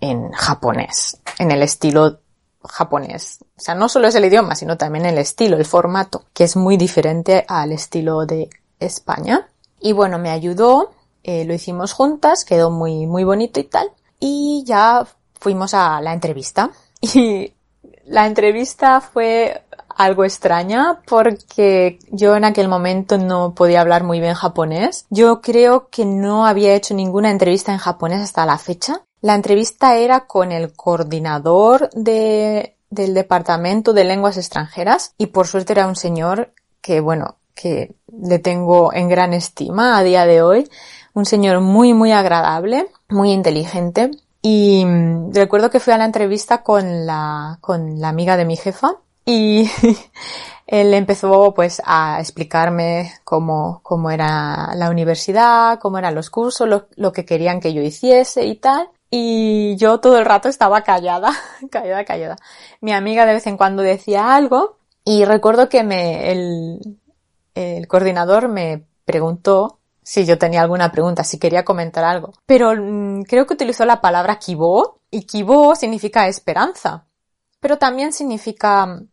en 0.00 0.32
japonés, 0.32 1.20
en 1.38 1.52
el 1.52 1.62
estilo 1.62 2.18
japonés. 2.64 3.38
O 3.56 3.60
sea, 3.60 3.76
no 3.76 3.88
solo 3.88 4.08
es 4.08 4.16
el 4.16 4.24
idioma, 4.24 4.56
sino 4.56 4.76
también 4.76 5.06
el 5.06 5.18
estilo, 5.18 5.56
el 5.56 5.64
formato, 5.64 6.24
que 6.34 6.44
es 6.44 6.56
muy 6.56 6.76
diferente 6.76 7.44
al 7.46 7.70
estilo 7.70 8.26
de 8.26 8.50
España. 8.80 9.48
Y 9.80 9.92
bueno, 9.92 10.18
me 10.18 10.30
ayudó, 10.30 10.90
eh, 11.22 11.44
lo 11.44 11.54
hicimos 11.54 11.92
juntas, 11.92 12.44
quedó 12.44 12.70
muy, 12.70 13.06
muy 13.06 13.24
bonito 13.24 13.60
y 13.60 13.64
tal. 13.64 13.88
Y 14.18 14.64
ya 14.66 15.06
fuimos 15.34 15.74
a 15.74 16.00
la 16.00 16.12
entrevista. 16.12 16.70
Y 17.14 17.52
la 18.06 18.26
entrevista 18.26 19.00
fue 19.00 19.64
algo 19.96 20.24
extraña 20.24 21.00
porque 21.06 21.98
yo 22.10 22.36
en 22.36 22.44
aquel 22.44 22.68
momento 22.68 23.18
no 23.18 23.54
podía 23.54 23.80
hablar 23.80 24.04
muy 24.04 24.20
bien 24.20 24.34
japonés. 24.34 25.06
Yo 25.10 25.40
creo 25.40 25.88
que 25.88 26.04
no 26.04 26.46
había 26.46 26.74
hecho 26.74 26.94
ninguna 26.94 27.30
entrevista 27.30 27.72
en 27.72 27.78
japonés 27.78 28.20
hasta 28.20 28.46
la 28.46 28.58
fecha. 28.58 29.02
La 29.20 29.34
entrevista 29.34 29.96
era 29.96 30.26
con 30.26 30.52
el 30.52 30.72
coordinador 30.74 31.90
de, 31.90 32.76
del 32.90 33.14
departamento 33.14 33.92
de 33.92 34.04
lenguas 34.04 34.36
extranjeras 34.36 35.14
y 35.18 35.26
por 35.26 35.46
suerte 35.46 35.72
era 35.72 35.86
un 35.86 35.96
señor 35.96 36.52
que, 36.80 37.00
bueno, 37.00 37.36
que 37.54 37.94
le 38.12 38.38
tengo 38.38 38.92
en 38.92 39.08
gran 39.08 39.32
estima 39.32 39.96
a 39.96 40.02
día 40.02 40.26
de 40.26 40.42
hoy. 40.42 40.68
Un 41.14 41.26
señor 41.26 41.60
muy, 41.60 41.94
muy 41.94 42.12
agradable, 42.12 42.88
muy 43.08 43.32
inteligente. 43.32 44.10
Y 44.40 44.84
mm, 44.84 45.32
recuerdo 45.34 45.70
que 45.70 45.80
fui 45.80 45.92
a 45.92 45.98
la 45.98 46.04
entrevista 46.04 46.62
con 46.62 47.06
la, 47.06 47.58
con 47.60 48.00
la 48.00 48.08
amiga 48.08 48.36
de 48.36 48.44
mi 48.44 48.56
jefa 48.56 48.96
y 49.24 49.70
él 50.66 50.94
empezó 50.94 51.54
pues 51.54 51.80
a 51.84 52.18
explicarme 52.20 53.12
cómo, 53.24 53.80
cómo 53.82 54.10
era 54.10 54.74
la 54.74 54.90
universidad, 54.90 55.78
cómo 55.78 55.98
eran 55.98 56.14
los 56.14 56.30
cursos, 56.30 56.68
lo, 56.68 56.88
lo 56.96 57.12
que 57.12 57.24
querían 57.24 57.60
que 57.60 57.72
yo 57.72 57.82
hiciese 57.82 58.46
y 58.46 58.56
tal. 58.56 58.88
Y 59.10 59.76
yo 59.76 60.00
todo 60.00 60.18
el 60.18 60.24
rato 60.24 60.48
estaba 60.48 60.82
callada, 60.82 61.30
callada, 61.70 62.04
callada. 62.04 62.36
Mi 62.80 62.92
amiga 62.92 63.26
de 63.26 63.34
vez 63.34 63.46
en 63.46 63.58
cuando 63.58 63.82
decía 63.82 64.34
algo 64.34 64.78
y 65.04 65.24
recuerdo 65.24 65.68
que 65.68 65.84
me, 65.84 66.32
el, 66.32 66.98
el 67.54 67.86
coordinador 67.86 68.48
me 68.48 68.84
preguntó 69.04 69.78
si 70.02 70.24
yo 70.26 70.38
tenía 70.38 70.62
alguna 70.62 70.90
pregunta, 70.90 71.24
si 71.24 71.38
quería 71.38 71.64
comentar 71.64 72.04
algo. 72.04 72.32
Pero 72.46 72.74
mm, 72.76 73.22
creo 73.22 73.46
que 73.46 73.54
utilizó 73.54 73.84
la 73.84 74.00
palabra 74.00 74.38
kibo 74.38 75.00
y 75.10 75.22
kibo 75.22 75.74
significa 75.74 76.26
esperanza. 76.26 77.06
Pero 77.60 77.78
también 77.78 78.12
significa 78.12 78.86
mm, 78.86 79.08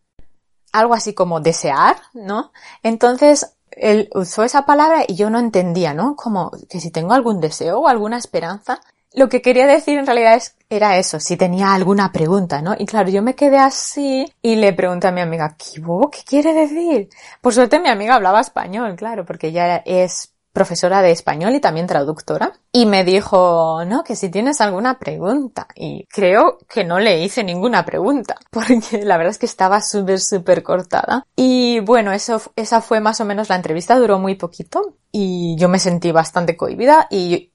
algo 0.71 0.93
así 0.93 1.13
como 1.13 1.39
desear, 1.39 1.97
¿no? 2.13 2.51
Entonces, 2.83 3.55
él 3.71 4.09
usó 4.13 4.43
esa 4.43 4.65
palabra 4.65 5.03
y 5.07 5.15
yo 5.15 5.29
no 5.29 5.39
entendía, 5.39 5.93
¿no? 5.93 6.15
Como 6.15 6.51
que 6.69 6.79
si 6.79 6.91
tengo 6.91 7.13
algún 7.13 7.39
deseo 7.39 7.79
o 7.79 7.87
alguna 7.87 8.17
esperanza. 8.17 8.81
Lo 9.13 9.27
que 9.27 9.41
quería 9.41 9.65
decir 9.65 9.97
en 9.97 10.05
realidad 10.05 10.35
es, 10.35 10.55
era 10.69 10.97
eso, 10.97 11.19
si 11.19 11.35
tenía 11.35 11.73
alguna 11.73 12.11
pregunta, 12.11 12.61
¿no? 12.61 12.75
Y 12.77 12.85
claro, 12.85 13.09
yo 13.09 13.23
me 13.23 13.35
quedé 13.35 13.57
así 13.57 14.31
y 14.41 14.55
le 14.55 14.71
pregunté 14.73 15.07
a 15.07 15.11
mi 15.11 15.21
amiga, 15.21 15.55
¿qué, 15.57 15.81
¿qué 16.11 16.19
quiere 16.25 16.53
decir? 16.53 17.09
Por 17.41 17.53
suerte 17.53 17.79
mi 17.79 17.89
amiga 17.89 18.15
hablaba 18.15 18.39
español, 18.39 18.95
claro, 18.95 19.25
porque 19.25 19.47
ella 19.47 19.77
es 19.77 20.31
profesora 20.53 21.01
de 21.01 21.11
español 21.11 21.55
y 21.55 21.59
también 21.59 21.87
traductora, 21.87 22.53
y 22.71 22.85
me 22.85 23.03
dijo, 23.03 23.83
no, 23.85 24.03
que 24.03 24.15
si 24.15 24.29
tienes 24.29 24.61
alguna 24.61 24.99
pregunta. 24.99 25.67
Y 25.75 26.05
creo 26.05 26.57
que 26.67 26.83
no 26.83 26.99
le 26.99 27.23
hice 27.23 27.43
ninguna 27.43 27.85
pregunta, 27.85 28.35
porque 28.51 29.03
la 29.03 29.17
verdad 29.17 29.31
es 29.31 29.37
que 29.37 29.45
estaba 29.45 29.81
súper, 29.81 30.19
súper 30.19 30.63
cortada. 30.63 31.25
Y 31.35 31.79
bueno, 31.81 32.11
eso, 32.11 32.41
esa 32.55 32.81
fue 32.81 32.99
más 32.99 33.21
o 33.21 33.25
menos 33.25 33.49
la 33.49 33.55
entrevista, 33.55 33.97
duró 33.97 34.19
muy 34.19 34.35
poquito, 34.35 34.95
y 35.11 35.55
yo 35.57 35.69
me 35.69 35.79
sentí 35.79 36.11
bastante 36.11 36.55
cohibida 36.55 37.07
y 37.09 37.51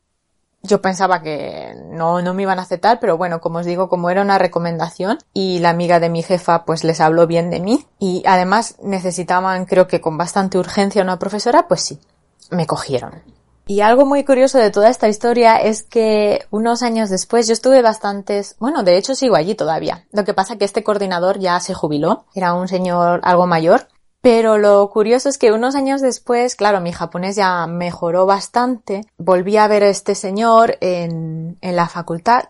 yo 0.64 0.80
pensaba 0.80 1.20
que 1.20 1.74
no, 1.90 2.22
no 2.22 2.32
me 2.32 2.42
iban 2.42 2.58
a 2.58 2.62
aceptar, 2.62 2.98
pero 2.98 3.18
bueno, 3.18 3.40
como 3.40 3.58
os 3.58 3.66
digo, 3.66 3.88
como 3.90 4.08
era 4.08 4.22
una 4.22 4.38
recomendación 4.38 5.18
y 5.34 5.58
la 5.58 5.68
amiga 5.68 6.00
de 6.00 6.08
mi 6.08 6.22
jefa 6.22 6.64
pues 6.64 6.84
les 6.84 7.00
habló 7.00 7.26
bien 7.26 7.50
de 7.50 7.60
mí 7.60 7.86
y 7.98 8.22
además 8.26 8.76
necesitaban 8.82 9.66
creo 9.66 9.86
que 9.86 10.00
con 10.00 10.16
bastante 10.16 10.58
urgencia 10.58 11.02
una 11.02 11.18
profesora, 11.18 11.68
pues 11.68 11.82
sí, 11.82 12.00
me 12.54 12.66
cogieron. 12.66 13.22
Y 13.66 13.80
algo 13.80 14.04
muy 14.04 14.24
curioso 14.24 14.58
de 14.58 14.70
toda 14.70 14.90
esta 14.90 15.08
historia 15.08 15.56
es 15.56 15.82
que 15.82 16.46
unos 16.50 16.82
años 16.82 17.08
después 17.08 17.46
yo 17.46 17.54
estuve 17.54 17.80
bastantes, 17.80 18.56
bueno, 18.58 18.82
de 18.82 18.98
hecho 18.98 19.14
sigo 19.14 19.36
allí 19.36 19.54
todavía. 19.54 20.04
Lo 20.12 20.24
que 20.24 20.34
pasa 20.34 20.56
que 20.58 20.66
este 20.66 20.84
coordinador 20.84 21.38
ya 21.38 21.58
se 21.60 21.72
jubiló, 21.72 22.26
era 22.34 22.52
un 22.52 22.68
señor 22.68 23.20
algo 23.22 23.46
mayor, 23.46 23.88
pero 24.20 24.58
lo 24.58 24.88
curioso 24.90 25.30
es 25.30 25.38
que 25.38 25.52
unos 25.52 25.74
años 25.76 26.02
después, 26.02 26.56
claro, 26.56 26.80
mi 26.80 26.92
japonés 26.92 27.36
ya 27.36 27.66
mejoró 27.66 28.26
bastante, 28.26 29.06
volví 29.16 29.56
a 29.56 29.66
ver 29.66 29.82
a 29.82 29.88
este 29.88 30.14
señor 30.14 30.76
en, 30.80 31.56
en 31.62 31.76
la 31.76 31.88
facultad 31.88 32.44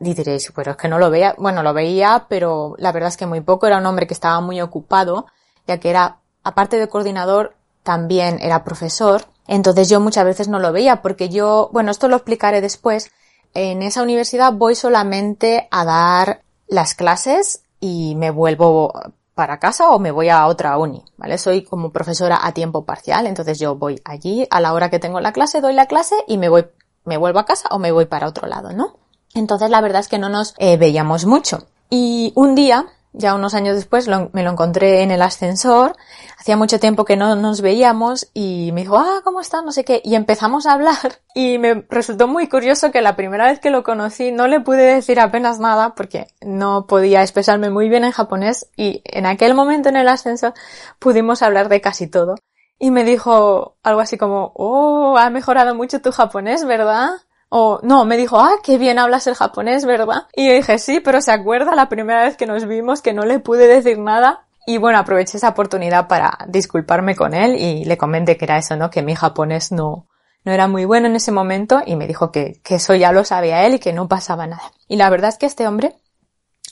y 0.00 0.14
diréis, 0.14 0.50
pero 0.54 0.72
es 0.72 0.76
que 0.76 0.88
no 0.88 0.98
lo 0.98 1.10
veía, 1.10 1.34
bueno, 1.38 1.62
lo 1.62 1.74
veía, 1.74 2.26
pero 2.28 2.74
la 2.78 2.92
verdad 2.92 3.10
es 3.10 3.16
que 3.16 3.26
muy 3.26 3.42
poco, 3.42 3.66
era 3.66 3.78
un 3.78 3.86
hombre 3.86 4.06
que 4.06 4.14
estaba 4.14 4.40
muy 4.40 4.60
ocupado, 4.60 5.26
ya 5.66 5.78
que 5.78 5.90
era, 5.90 6.18
aparte 6.42 6.78
de 6.78 6.88
coordinador, 6.88 7.54
también 7.82 8.38
era 8.40 8.64
profesor, 8.64 9.24
entonces 9.50 9.88
yo 9.88 9.98
muchas 9.98 10.24
veces 10.24 10.46
no 10.46 10.60
lo 10.60 10.72
veía 10.72 11.02
porque 11.02 11.28
yo, 11.28 11.70
bueno, 11.72 11.90
esto 11.90 12.06
lo 12.06 12.14
explicaré 12.14 12.60
después, 12.60 13.10
en 13.52 13.82
esa 13.82 14.04
universidad 14.04 14.52
voy 14.52 14.76
solamente 14.76 15.66
a 15.72 15.84
dar 15.84 16.42
las 16.68 16.94
clases 16.94 17.64
y 17.80 18.14
me 18.14 18.30
vuelvo 18.30 18.92
para 19.34 19.58
casa 19.58 19.90
o 19.90 19.98
me 19.98 20.12
voy 20.12 20.28
a 20.28 20.46
otra 20.46 20.78
uni, 20.78 21.04
¿vale? 21.16 21.36
Soy 21.36 21.64
como 21.64 21.90
profesora 21.90 22.38
a 22.40 22.52
tiempo 22.52 22.84
parcial, 22.84 23.26
entonces 23.26 23.58
yo 23.58 23.74
voy 23.74 24.00
allí 24.04 24.46
a 24.52 24.60
la 24.60 24.72
hora 24.72 24.88
que 24.88 25.00
tengo 25.00 25.18
la 25.18 25.32
clase, 25.32 25.60
doy 25.60 25.72
la 25.72 25.86
clase 25.86 26.14
y 26.28 26.38
me 26.38 26.48
voy, 26.48 26.66
me 27.04 27.16
vuelvo 27.16 27.40
a 27.40 27.44
casa 27.44 27.70
o 27.72 27.80
me 27.80 27.90
voy 27.90 28.04
para 28.04 28.28
otro 28.28 28.46
lado, 28.46 28.72
¿no? 28.72 28.98
Entonces 29.34 29.68
la 29.68 29.80
verdad 29.80 30.00
es 30.00 30.06
que 30.06 30.20
no 30.20 30.28
nos 30.28 30.54
eh, 30.58 30.76
veíamos 30.76 31.24
mucho. 31.26 31.66
Y 31.90 32.32
un 32.36 32.54
día 32.54 32.86
ya 33.12 33.34
unos 33.34 33.54
años 33.54 33.74
después 33.74 34.08
me 34.08 34.42
lo 34.42 34.50
encontré 34.50 35.02
en 35.02 35.10
el 35.10 35.22
ascensor, 35.22 35.96
hacía 36.38 36.56
mucho 36.56 36.78
tiempo 36.78 37.04
que 37.04 37.16
no 37.16 37.34
nos 37.34 37.60
veíamos 37.60 38.30
y 38.34 38.70
me 38.72 38.82
dijo, 38.82 38.98
ah, 38.98 39.20
¿cómo 39.24 39.40
estás? 39.40 39.64
No 39.64 39.72
sé 39.72 39.84
qué, 39.84 40.00
y 40.04 40.14
empezamos 40.14 40.66
a 40.66 40.74
hablar 40.74 40.96
y 41.34 41.58
me 41.58 41.86
resultó 41.88 42.28
muy 42.28 42.48
curioso 42.48 42.92
que 42.92 43.02
la 43.02 43.16
primera 43.16 43.46
vez 43.46 43.58
que 43.60 43.70
lo 43.70 43.82
conocí 43.82 44.32
no 44.32 44.46
le 44.46 44.60
pude 44.60 44.82
decir 44.82 45.18
apenas 45.20 45.58
nada 45.58 45.94
porque 45.94 46.28
no 46.40 46.86
podía 46.86 47.22
expresarme 47.22 47.70
muy 47.70 47.88
bien 47.88 48.04
en 48.04 48.12
japonés 48.12 48.70
y 48.76 49.02
en 49.04 49.26
aquel 49.26 49.54
momento 49.54 49.88
en 49.88 49.96
el 49.96 50.08
ascensor 50.08 50.54
pudimos 50.98 51.42
hablar 51.42 51.68
de 51.68 51.80
casi 51.80 52.06
todo. 52.06 52.36
Y 52.78 52.90
me 52.90 53.04
dijo 53.04 53.76
algo 53.82 54.00
así 54.00 54.16
como, 54.16 54.52
oh, 54.54 55.18
ha 55.18 55.28
mejorado 55.28 55.74
mucho 55.74 56.00
tu 56.00 56.12
japonés, 56.12 56.64
¿verdad? 56.64 57.10
O 57.52 57.80
no, 57.82 58.04
me 58.04 58.16
dijo, 58.16 58.38
ah, 58.38 58.54
qué 58.62 58.78
bien 58.78 59.00
hablas 59.00 59.26
el 59.26 59.34
japonés, 59.34 59.84
¿verdad? 59.84 60.28
Y 60.34 60.48
yo 60.48 60.54
dije, 60.54 60.78
sí, 60.78 61.00
pero 61.00 61.20
se 61.20 61.32
acuerda 61.32 61.74
la 61.74 61.88
primera 61.88 62.22
vez 62.22 62.36
que 62.36 62.46
nos 62.46 62.64
vimos 62.66 63.02
que 63.02 63.12
no 63.12 63.24
le 63.24 63.40
pude 63.40 63.66
decir 63.66 63.98
nada. 63.98 64.46
Y 64.66 64.78
bueno, 64.78 64.98
aproveché 64.98 65.36
esa 65.36 65.48
oportunidad 65.48 66.06
para 66.06 66.38
disculparme 66.46 67.16
con 67.16 67.34
él 67.34 67.56
y 67.56 67.84
le 67.84 67.98
comenté 67.98 68.36
que 68.36 68.44
era 68.44 68.56
eso, 68.56 68.76
¿no? 68.76 68.88
Que 68.88 69.02
mi 69.02 69.16
japonés 69.16 69.72
no, 69.72 70.06
no 70.44 70.52
era 70.52 70.68
muy 70.68 70.84
bueno 70.84 71.08
en 71.08 71.16
ese 71.16 71.32
momento 71.32 71.82
y 71.84 71.96
me 71.96 72.06
dijo 72.06 72.30
que, 72.30 72.60
que 72.62 72.76
eso 72.76 72.94
ya 72.94 73.10
lo 73.10 73.24
sabía 73.24 73.66
él 73.66 73.74
y 73.74 73.78
que 73.80 73.92
no 73.92 74.06
pasaba 74.06 74.46
nada. 74.46 74.70
Y 74.86 74.94
la 74.94 75.10
verdad 75.10 75.30
es 75.30 75.36
que 75.36 75.46
este 75.46 75.66
hombre 75.66 75.96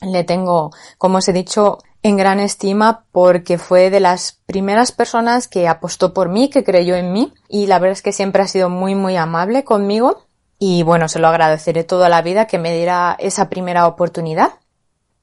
le 0.00 0.23
tengo, 0.23 0.70
como 0.97 1.18
os 1.18 1.28
he 1.28 1.32
dicho, 1.32 1.78
en 2.04 2.16
gran 2.16 2.38
estima 2.38 3.04
porque 3.11 3.58
fue 3.58 3.90
de 3.90 3.99
las 3.99 4.38
primeras 4.47 4.92
personas 4.92 5.49
que 5.49 5.66
apostó 5.66 6.14
por 6.14 6.28
mí, 6.28 6.50
que 6.50 6.62
creyó 6.62 6.94
en 6.94 7.12
mí 7.12 7.32
y 7.49 7.66
la 7.66 7.80
verdad 7.80 7.94
es 7.94 8.02
que 8.02 8.12
siempre 8.12 8.42
ha 8.42 8.47
sido 8.47 8.70
muy 8.70 8.94
muy 8.94 9.16
amable 9.16 9.64
conmigo 9.64 10.27
y 10.58 10.82
bueno, 10.82 11.08
se 11.08 11.20
lo 11.20 11.28
agradeceré 11.28 11.84
toda 11.84 12.08
la 12.08 12.22
vida 12.22 12.46
que 12.46 12.58
me 12.58 12.74
diera 12.74 13.16
esa 13.18 13.48
primera 13.48 13.86
oportunidad. 13.86 14.54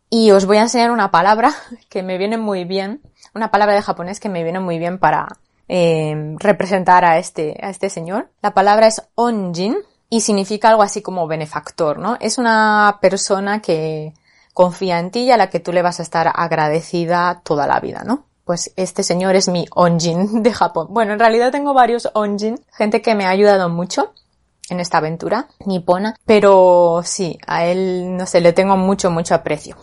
Y 0.09 0.31
os 0.31 0.45
voy 0.45 0.57
a 0.57 0.61
enseñar 0.61 0.91
una 0.91 1.11
palabra 1.11 1.53
que 1.89 2.03
me 2.03 2.17
viene 2.17 2.37
muy 2.37 2.63
bien, 2.63 3.01
una 3.33 3.51
palabra 3.51 3.75
de 3.75 3.81
japonés 3.81 4.19
que 4.19 4.29
me 4.29 4.43
viene 4.43 4.59
muy 4.59 4.79
bien 4.79 4.97
para 4.97 5.27
eh, 5.67 6.35
representar 6.37 7.03
a 7.03 7.17
este, 7.17 7.57
a 7.61 7.69
este 7.69 7.89
señor. 7.89 8.29
La 8.41 8.53
palabra 8.53 8.87
es 8.87 9.01
onjin 9.15 9.75
y 10.09 10.21
significa 10.21 10.69
algo 10.69 10.83
así 10.83 11.01
como 11.01 11.27
benefactor, 11.27 11.99
¿no? 11.99 12.17
Es 12.21 12.37
una 12.37 12.99
persona 13.01 13.61
que 13.61 14.13
confía 14.53 14.99
en 14.99 15.11
ti 15.11 15.23
y 15.23 15.31
a 15.31 15.37
la 15.37 15.49
que 15.49 15.59
tú 15.59 15.73
le 15.73 15.81
vas 15.81 15.99
a 15.99 16.03
estar 16.03 16.31
agradecida 16.33 17.41
toda 17.43 17.67
la 17.67 17.81
vida, 17.81 18.03
¿no? 18.05 18.25
Pues 18.45 18.71
este 18.77 19.03
señor 19.03 19.35
es 19.35 19.49
mi 19.49 19.65
onjin 19.71 20.43
de 20.43 20.53
Japón. 20.53 20.87
Bueno, 20.91 21.11
en 21.11 21.19
realidad 21.19 21.51
tengo 21.51 21.73
varios 21.73 22.09
onjin, 22.13 22.63
gente 22.71 23.01
que 23.01 23.15
me 23.15 23.25
ha 23.25 23.31
ayudado 23.31 23.67
mucho 23.67 24.13
en 24.69 24.79
esta 24.79 24.97
aventura 24.97 25.47
nipona, 25.65 26.15
pero 26.25 27.01
sí, 27.03 27.37
a 27.47 27.65
él, 27.65 28.17
no 28.17 28.25
sé, 28.25 28.41
le 28.41 28.53
tengo 28.53 28.77
mucho, 28.77 29.11
mucho 29.11 29.35
aprecio. 29.35 29.75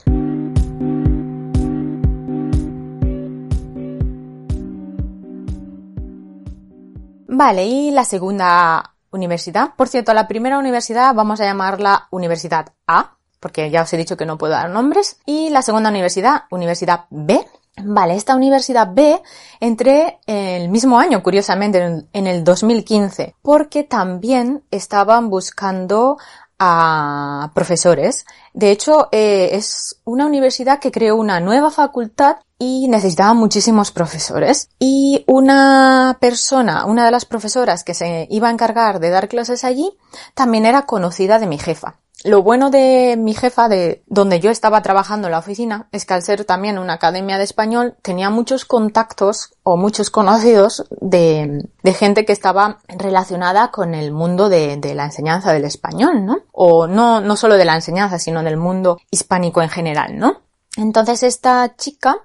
Vale, 7.34 7.64
y 7.64 7.90
la 7.90 8.04
segunda 8.04 8.94
universidad. 9.10 9.74
Por 9.76 9.88
cierto, 9.88 10.12
la 10.14 10.28
primera 10.28 10.58
universidad 10.58 11.14
vamos 11.14 11.40
a 11.40 11.44
llamarla 11.44 12.08
Universidad 12.10 12.72
A, 12.86 13.16
porque 13.40 13.70
ya 13.70 13.82
os 13.82 13.92
he 13.92 13.96
dicho 13.96 14.16
que 14.16 14.26
no 14.26 14.38
puedo 14.38 14.52
dar 14.52 14.70
nombres. 14.70 15.18
Y 15.26 15.50
la 15.50 15.62
segunda 15.62 15.90
universidad, 15.90 16.42
Universidad 16.50 17.06
B, 17.10 17.44
Vale, 17.76 18.16
esta 18.16 18.36
universidad 18.36 18.92
B 18.92 19.22
entré 19.58 20.20
el 20.26 20.68
mismo 20.68 20.98
año, 20.98 21.22
curiosamente, 21.22 22.06
en 22.12 22.26
el 22.26 22.44
2015, 22.44 23.34
porque 23.40 23.82
también 23.82 24.62
estaban 24.70 25.30
buscando 25.30 26.18
a 26.64 27.50
profesores. 27.54 28.24
De 28.52 28.70
hecho, 28.70 29.08
eh, 29.10 29.50
es 29.52 30.00
una 30.04 30.26
universidad 30.26 30.78
que 30.78 30.92
creó 30.92 31.16
una 31.16 31.40
nueva 31.40 31.70
facultad 31.72 32.36
y 32.56 32.86
necesitaba 32.86 33.34
muchísimos 33.34 33.90
profesores. 33.90 34.68
Y 34.78 35.24
una 35.26 36.18
persona, 36.20 36.84
una 36.84 37.04
de 37.04 37.10
las 37.10 37.24
profesoras 37.24 37.82
que 37.82 37.94
se 37.94 38.28
iba 38.30 38.46
a 38.46 38.52
encargar 38.52 39.00
de 39.00 39.10
dar 39.10 39.28
clases 39.28 39.64
allí, 39.64 39.90
también 40.34 40.64
era 40.64 40.82
conocida 40.82 41.40
de 41.40 41.48
mi 41.48 41.58
jefa. 41.58 41.96
Lo 42.24 42.42
bueno 42.42 42.70
de 42.70 43.16
mi 43.18 43.34
jefa, 43.34 43.68
de 43.68 44.04
donde 44.06 44.38
yo 44.38 44.50
estaba 44.50 44.80
trabajando 44.82 45.26
en 45.26 45.32
la 45.32 45.38
oficina, 45.38 45.88
es 45.90 46.04
que 46.04 46.14
al 46.14 46.22
ser 46.22 46.44
también 46.44 46.78
una 46.78 46.94
academia 46.94 47.36
de 47.36 47.44
español, 47.44 47.96
tenía 48.00 48.30
muchos 48.30 48.64
contactos 48.64 49.54
o 49.64 49.76
muchos 49.76 50.10
conocidos 50.10 50.84
de, 51.00 51.68
gente 51.84 52.24
que 52.24 52.32
estaba 52.32 52.78
relacionada 52.88 53.70
con 53.72 53.94
el 53.94 54.12
mundo 54.12 54.48
de, 54.48 54.76
de, 54.76 54.94
la 54.94 55.06
enseñanza 55.06 55.52
del 55.52 55.64
español, 55.64 56.24
¿no? 56.24 56.38
O 56.52 56.86
no, 56.86 57.20
no 57.20 57.36
solo 57.36 57.56
de 57.56 57.64
la 57.64 57.74
enseñanza, 57.74 58.18
sino 58.18 58.42
del 58.42 58.56
mundo 58.56 58.98
hispánico 59.10 59.60
en 59.60 59.68
general, 59.68 60.16
¿no? 60.16 60.42
Entonces 60.76 61.24
esta 61.24 61.74
chica 61.76 62.18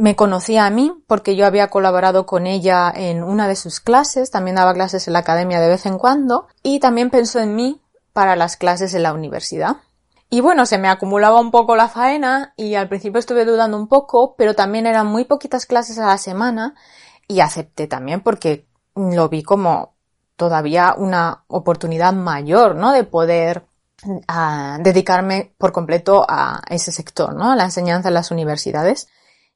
me 0.00 0.16
conocía 0.16 0.64
a 0.64 0.70
mí 0.70 0.94
porque 1.06 1.36
yo 1.36 1.44
había 1.44 1.68
colaborado 1.68 2.24
con 2.24 2.46
ella 2.46 2.90
en 2.94 3.22
una 3.22 3.46
de 3.48 3.54
sus 3.54 3.80
clases, 3.80 4.30
también 4.30 4.56
daba 4.56 4.72
clases 4.72 5.06
en 5.06 5.12
la 5.12 5.18
academia 5.18 5.60
de 5.60 5.68
vez 5.68 5.84
en 5.84 5.98
cuando, 5.98 6.48
y 6.62 6.80
también 6.80 7.10
pensó 7.10 7.38
en 7.38 7.54
mí 7.54 7.82
para 8.12 8.36
las 8.36 8.56
clases 8.56 8.94
en 8.94 9.02
la 9.02 9.12
universidad. 9.12 9.76
Y 10.28 10.40
bueno, 10.40 10.64
se 10.64 10.78
me 10.78 10.88
acumulaba 10.88 11.40
un 11.40 11.50
poco 11.50 11.74
la 11.74 11.88
faena 11.88 12.54
y 12.56 12.76
al 12.76 12.88
principio 12.88 13.18
estuve 13.18 13.44
dudando 13.44 13.76
un 13.76 13.88
poco, 13.88 14.36
pero 14.36 14.54
también 14.54 14.86
eran 14.86 15.08
muy 15.08 15.24
poquitas 15.24 15.66
clases 15.66 15.98
a 15.98 16.06
la 16.06 16.18
semana 16.18 16.74
y 17.26 17.40
acepté 17.40 17.88
también 17.88 18.20
porque 18.20 18.66
lo 18.94 19.28
vi 19.28 19.42
como 19.42 19.94
todavía 20.36 20.94
una 20.96 21.44
oportunidad 21.48 22.12
mayor, 22.12 22.76
¿no? 22.76 22.92
De 22.92 23.04
poder 23.04 23.64
uh, 24.04 24.82
dedicarme 24.82 25.52
por 25.58 25.72
completo 25.72 26.24
a 26.28 26.62
ese 26.70 26.92
sector, 26.92 27.34
¿no? 27.34 27.50
A 27.52 27.56
la 27.56 27.64
enseñanza 27.64 28.08
en 28.08 28.14
las 28.14 28.30
universidades. 28.30 29.08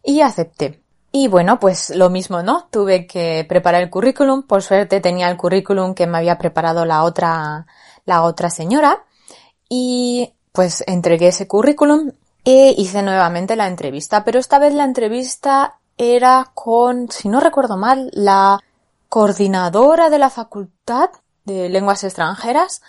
Y 0.02 0.20
acepté. 0.20 0.82
Y 1.10 1.28
bueno, 1.28 1.60
pues 1.60 1.90
lo 1.90 2.10
mismo, 2.10 2.42
¿no? 2.42 2.66
Tuve 2.70 3.06
que 3.06 3.46
preparar 3.48 3.82
el 3.82 3.90
currículum. 3.90 4.42
Por 4.42 4.62
suerte 4.62 5.00
tenía 5.00 5.30
el 5.30 5.36
currículum 5.36 5.94
que 5.94 6.08
me 6.08 6.18
había 6.18 6.36
preparado 6.36 6.84
la 6.84 7.04
otra 7.04 7.66
la 8.04 8.22
otra 8.22 8.50
señora 8.50 9.04
y 9.68 10.34
pues 10.52 10.84
entregué 10.86 11.28
ese 11.28 11.48
currículum 11.48 12.12
e 12.44 12.74
hice 12.76 13.02
nuevamente 13.02 13.56
la 13.56 13.66
entrevista, 13.66 14.24
pero 14.24 14.38
esta 14.38 14.58
vez 14.58 14.74
la 14.74 14.84
entrevista 14.84 15.78
era 15.96 16.50
con, 16.54 17.10
si 17.10 17.28
no 17.28 17.40
recuerdo 17.40 17.76
mal, 17.76 18.10
la 18.12 18.60
coordinadora 19.08 20.10
de 20.10 20.18
la 20.18 20.30
facultad 20.30 21.10
de 21.44 21.68
lenguas 21.68 22.04
extranjeras 22.04 22.82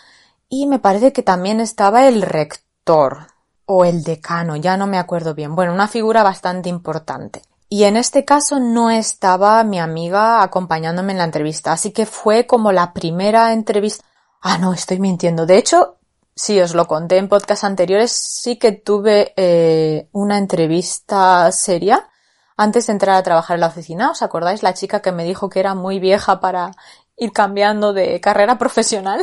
y 0.50 0.68
me 0.68 0.80
parece 0.80 1.14
que 1.14 1.24
también 1.24 1.60
estaba 1.60 2.08
el 2.08 2.22
rector 2.22 3.28
o 3.66 3.86
el 3.86 4.04
decano, 4.04 4.56
ya 4.56 4.78
no 4.78 4.88
me 4.88 4.98
acuerdo 4.98 5.34
bien. 5.34 5.56
Bueno, 5.56 5.74
una 5.74 5.88
figura 5.88 6.24
bastante 6.24 6.70
importante. 6.70 7.42
Y 7.68 7.84
en 7.84 7.98
este 7.98 8.26
caso 8.26 8.60
no 8.60 8.92
estaba 8.92 9.64
mi 9.64 9.80
amiga 9.80 10.44
acompañándome 10.44 11.14
en 11.14 11.18
la 11.18 11.24
entrevista, 11.24 11.72
así 11.72 11.92
que 11.92 12.06
fue 12.06 12.46
como 12.46 12.72
la 12.72 12.94
primera 12.94 13.54
entrevista 13.54 14.06
Ah, 14.42 14.58
no, 14.58 14.74
estoy 14.74 15.00
mintiendo. 15.00 15.46
De 15.46 15.58
hecho, 15.58 15.98
sí, 16.36 16.60
os 16.60 16.76
lo 16.76 16.88
conté 16.88 17.18
en 17.18 17.30
podcast 17.30 17.64
anteriores, 17.64 18.12
sí 18.12 18.58
que 18.58 18.72
tuve 18.72 19.34
eh, 19.38 20.10
una 20.12 20.38
entrevista 20.38 21.52
seria 21.52 22.10
antes 22.58 22.88
de 22.88 22.94
entrar 22.94 23.16
a 23.16 23.24
trabajar 23.24 23.56
en 23.56 23.62
la 23.62 23.68
oficina. 23.68 24.12
¿Os 24.12 24.22
acordáis? 24.22 24.64
La 24.64 24.74
chica 24.74 25.02
que 25.02 25.12
me 25.12 25.24
dijo 25.24 25.50
que 25.50 25.60
era 25.60 25.76
muy 25.76 26.00
vieja 26.00 26.40
para 26.40 26.72
ir 27.18 27.32
cambiando 27.32 27.94
de 27.94 28.20
carrera 28.22 28.58
profesional. 28.60 29.22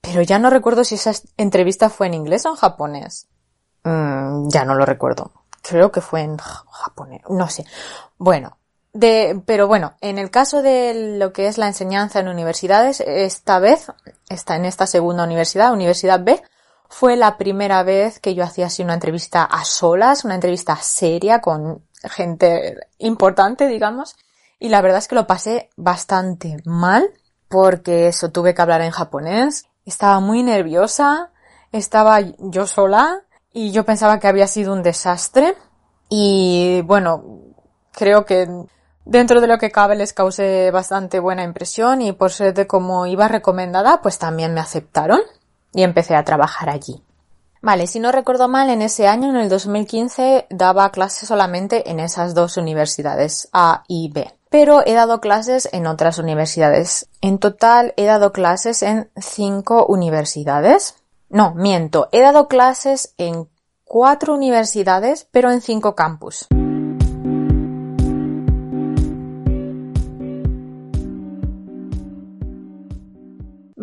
Pero 0.00 0.22
ya 0.22 0.38
no 0.38 0.50
recuerdo 0.50 0.84
si 0.84 0.96
esa 0.96 1.12
entrevista 1.36 1.88
fue 1.88 2.08
en 2.08 2.14
inglés 2.14 2.44
o 2.46 2.50
en 2.50 2.56
japonés. 2.56 3.28
Mm, 3.84 4.48
ya 4.48 4.64
no 4.64 4.74
lo 4.74 4.84
recuerdo. 4.84 5.32
Creo 5.62 5.92
que 5.92 6.00
fue 6.00 6.22
en 6.22 6.36
japonés. 6.38 7.22
No 7.28 7.48
sé. 7.48 7.64
Bueno, 8.18 8.58
de, 8.92 9.42
pero 9.46 9.66
bueno, 9.66 9.94
en 10.00 10.18
el 10.18 10.30
caso 10.30 10.62
de 10.62 11.16
lo 11.18 11.32
que 11.32 11.46
es 11.46 11.58
la 11.58 11.66
enseñanza 11.66 12.20
en 12.20 12.28
universidades, 12.28 13.00
esta 13.00 13.58
vez, 13.58 13.86
está 14.28 14.56
en 14.56 14.66
esta 14.66 14.86
segunda 14.86 15.24
universidad, 15.24 15.72
Universidad 15.72 16.22
B, 16.22 16.42
fue 16.88 17.16
la 17.16 17.38
primera 17.38 17.82
vez 17.82 18.20
que 18.20 18.34
yo 18.34 18.44
hacía 18.44 18.66
así 18.66 18.82
una 18.82 18.94
entrevista 18.94 19.44
a 19.44 19.64
solas, 19.64 20.26
una 20.26 20.34
entrevista 20.34 20.76
seria 20.76 21.40
con 21.40 21.82
gente 22.02 22.76
importante, 22.98 23.66
digamos. 23.66 24.14
Y 24.58 24.68
la 24.68 24.82
verdad 24.82 24.98
es 24.98 25.08
que 25.08 25.14
lo 25.14 25.26
pasé 25.26 25.70
bastante 25.76 26.58
mal 26.66 27.08
porque 27.48 28.08
eso 28.08 28.30
tuve 28.30 28.54
que 28.54 28.60
hablar 28.60 28.82
en 28.82 28.90
japonés. 28.90 29.64
Estaba 29.86 30.20
muy 30.20 30.42
nerviosa, 30.42 31.32
estaba 31.72 32.20
yo 32.20 32.66
sola 32.66 33.22
y 33.54 33.72
yo 33.72 33.84
pensaba 33.84 34.18
que 34.20 34.28
había 34.28 34.46
sido 34.46 34.74
un 34.74 34.82
desastre. 34.82 35.56
Y 36.10 36.82
bueno, 36.82 37.24
creo 37.92 38.26
que 38.26 38.48
Dentro 39.04 39.40
de 39.40 39.48
lo 39.48 39.58
que 39.58 39.70
cabe 39.72 39.96
les 39.96 40.12
causé 40.12 40.70
bastante 40.70 41.18
buena 41.18 41.42
impresión 41.42 42.02
y 42.02 42.12
por 42.12 42.30
ser 42.30 42.54
de 42.54 42.66
como 42.66 43.06
iba 43.06 43.26
recomendada, 43.28 44.00
pues 44.00 44.18
también 44.18 44.54
me 44.54 44.60
aceptaron 44.60 45.20
y 45.74 45.82
empecé 45.82 46.14
a 46.14 46.24
trabajar 46.24 46.70
allí. 46.70 47.02
Vale, 47.62 47.86
si 47.86 48.00
no 48.00 48.10
recuerdo 48.10 48.48
mal, 48.48 48.70
en 48.70 48.82
ese 48.82 49.06
año, 49.06 49.30
en 49.30 49.36
el 49.36 49.48
2015, 49.48 50.46
daba 50.50 50.90
clases 50.90 51.28
solamente 51.28 51.90
en 51.90 52.00
esas 52.00 52.34
dos 52.34 52.56
universidades, 52.56 53.48
A 53.52 53.84
y 53.86 54.10
B. 54.12 54.32
Pero 54.50 54.82
he 54.84 54.94
dado 54.94 55.20
clases 55.20 55.68
en 55.72 55.86
otras 55.86 56.18
universidades. 56.18 57.08
En 57.20 57.38
total 57.38 57.94
he 57.96 58.04
dado 58.04 58.32
clases 58.32 58.82
en 58.82 59.10
cinco 59.16 59.86
universidades. 59.86 60.96
No, 61.28 61.54
miento, 61.54 62.08
he 62.10 62.20
dado 62.20 62.48
clases 62.48 63.14
en 63.16 63.48
cuatro 63.84 64.34
universidades, 64.34 65.28
pero 65.30 65.50
en 65.50 65.60
cinco 65.60 65.94
campus. 65.94 66.48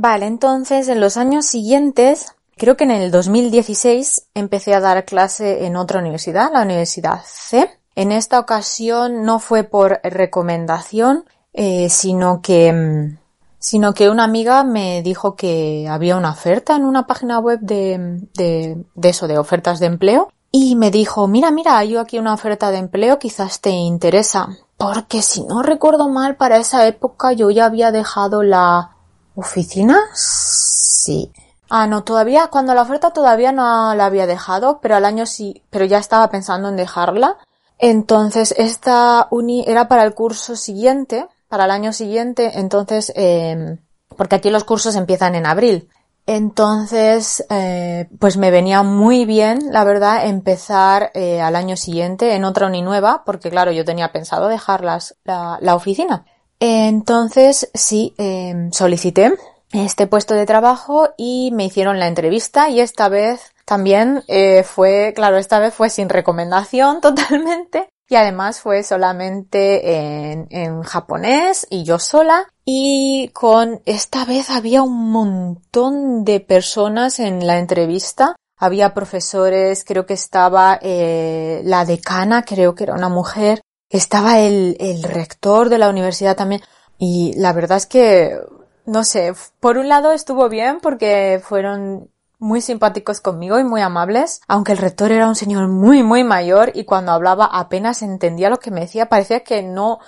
Vale, 0.02 0.28
entonces 0.28 0.88
en 0.88 1.02
los 1.02 1.18
años 1.18 1.46
siguientes, 1.46 2.34
creo 2.56 2.78
que 2.78 2.86
en 2.86 2.92
el 2.92 3.12
2016, 3.12 4.30
empecé 4.34 4.74
a 4.74 4.80
dar 4.80 5.04
clase 5.04 5.66
en 5.66 5.76
otra 5.76 6.00
universidad, 6.00 6.54
la 6.54 6.62
Universidad 6.62 7.20
C. 7.26 7.70
En 7.96 8.14
esta 8.14 8.40
ocasión 8.40 9.24
no 9.24 9.40
fue 9.40 9.66
por 9.66 10.00
recomendación, 10.02 11.26
eh, 11.52 11.90
sino 11.90 12.42
que 12.42 12.72
mm, 12.72 13.18
sino 13.60 13.94
que 13.94 14.10
una 14.10 14.24
amiga 14.24 14.64
me 14.64 15.04
dijo 15.04 15.36
que 15.36 15.86
había 15.90 16.16
una 16.16 16.32
oferta 16.32 16.78
en 16.78 16.86
una 16.86 17.06
página 17.06 17.40
web 17.40 17.60
de, 17.60 18.22
de, 18.36 18.78
de 18.96 19.10
eso, 19.10 19.28
de 19.28 19.38
ofertas 19.38 19.82
de 19.82 19.88
empleo, 19.88 20.32
y 20.50 20.78
me 20.78 20.92
dijo, 20.92 21.28
mira, 21.28 21.52
mira, 21.52 21.78
hay 21.78 21.98
aquí 21.98 22.20
una 22.20 22.34
oferta 22.34 22.72
de 22.72 22.78
empleo, 22.78 23.20
quizás 23.20 23.60
te 23.60 23.72
interesa. 23.72 24.48
Porque 24.78 25.22
si 25.22 25.44
no 25.44 25.62
recuerdo 25.62 26.08
mal, 26.08 26.38
para 26.38 26.56
esa 26.56 26.88
época 26.88 27.34
yo 27.34 27.50
ya 27.50 27.66
había 27.66 27.92
dejado 27.92 28.44
la 28.44 28.96
¿Oficina? 29.40 29.98
Sí. 30.14 31.32
Ah, 31.70 31.88
no, 31.88 32.04
todavía, 32.04 32.48
cuando 32.48 32.74
la 32.74 32.82
oferta 32.82 33.12
todavía 33.12 33.54
no 33.54 33.96
la 33.96 34.06
había 34.06 34.28
dejado, 34.28 34.80
pero 34.82 34.98
al 34.98 35.06
año 35.06 35.26
sí, 35.26 35.64
pero 35.70 35.86
ya 35.86 35.98
estaba 35.98 36.30
pensando 36.30 36.68
en 36.68 36.76
dejarla. 36.76 37.38
Entonces, 37.78 38.54
esta 38.58 39.28
uni 39.32 39.64
era 39.66 39.88
para 39.88 40.04
el 40.04 40.14
curso 40.14 40.58
siguiente, 40.58 41.26
para 41.48 41.66
el 41.66 41.72
año 41.72 41.94
siguiente, 41.94 42.60
entonces, 42.60 43.14
eh, 43.16 43.78
porque 44.18 44.36
aquí 44.36 44.50
los 44.50 44.66
cursos 44.66 44.96
empiezan 44.96 45.36
en 45.36 45.46
abril. 45.46 45.88
Entonces, 46.26 47.46
eh, 47.50 48.10
pues 48.20 48.36
me 48.36 48.52
venía 48.52 48.84
muy 48.84 49.24
bien, 49.26 49.72
la 49.72 49.86
verdad, 49.86 50.28
empezar 50.28 51.12
eh, 51.14 51.40
al 51.40 51.56
año 51.56 51.78
siguiente 51.78 52.36
en 52.36 52.44
otra 52.44 52.68
uni 52.68 52.82
nueva, 52.82 53.24
porque 53.26 53.50
claro, 53.50 53.72
yo 53.72 53.86
tenía 53.86 54.12
pensado 54.12 54.50
dejar 54.50 54.84
la, 54.84 55.00
la 55.24 55.76
oficina. 55.76 56.26
Entonces, 56.60 57.70
sí, 57.74 58.14
em, 58.18 58.72
solicité 58.72 59.34
este 59.72 60.08
puesto 60.08 60.34
de 60.34 60.46
trabajo 60.46 61.10
y 61.18 61.52
me 61.54 61.66
hicieron 61.66 62.00
la 62.00 62.08
entrevista 62.08 62.70
y 62.70 62.80
esta 62.82 63.08
vez 63.08 63.54
también 63.66 64.24
eh, 64.28 64.64
fue, 64.64 65.14
claro, 65.16 65.38
esta 65.38 65.60
vez 65.60 65.74
fue 65.74 65.90
sin 65.90 66.10
recomendación 66.10 67.02
totalmente 67.02 67.88
y 68.10 68.16
además 68.16 68.60
fue 68.60 68.82
solamente 68.84 70.32
en, 70.32 70.48
en 70.50 70.82
japonés 70.82 71.68
y 71.70 71.84
yo 71.84 72.00
sola 72.00 72.48
y 72.66 73.30
con 73.34 73.82
esta 73.86 74.26
vez 74.26 74.50
había 74.50 74.82
un 74.82 75.12
montón 75.12 76.26
de 76.26 76.40
personas 76.40 77.20
en 77.20 77.46
la 77.46 77.60
entrevista. 77.60 78.36
Había 78.58 78.94
profesores, 78.94 79.84
creo 79.84 80.06
que 80.06 80.16
estaba 80.16 80.78
eh, 80.82 81.62
la 81.64 81.86
decana, 81.86 82.44
creo 82.44 82.76
que 82.76 82.84
era 82.84 82.94
una 82.94 83.10
mujer, 83.10 83.62
estaba 83.90 84.40
el, 84.40 84.78
rector 85.04 85.70
de 85.70 85.78
la 85.78 85.90
universidad 85.90 86.36
también. 86.36 86.62
Y 86.98 87.34
la 87.38 87.54
verdad 87.54 87.78
es 87.78 87.86
que, 87.86 88.38
no 88.86 89.04
sé, 89.04 89.34
por 89.60 89.78
un 89.78 89.90
lado 89.90 90.12
estuvo 90.12 90.50
bien 90.50 90.80
porque 90.82 91.42
fueron 91.44 92.12
muy 92.40 92.62
simpáticos 92.62 93.20
conmigo 93.20 93.60
y 93.60 93.64
muy 93.64 93.82
amables, 93.82 94.42
aunque 94.48 94.72
el 94.72 94.78
rector 94.78 95.12
era 95.12 95.28
un 95.28 95.36
señor 95.36 95.68
muy, 95.68 96.04
muy 96.04 96.24
mayor 96.24 96.72
y 96.74 96.86
cuando 96.86 97.12
hablaba 97.12 97.46
apenas 97.46 98.02
entendía 98.02 98.50
lo 98.50 98.60
que 98.60 98.72
me 98.72 98.82
decía, 98.82 99.10
parecía 99.10 99.42
que 99.42 99.62
no 99.62 100.00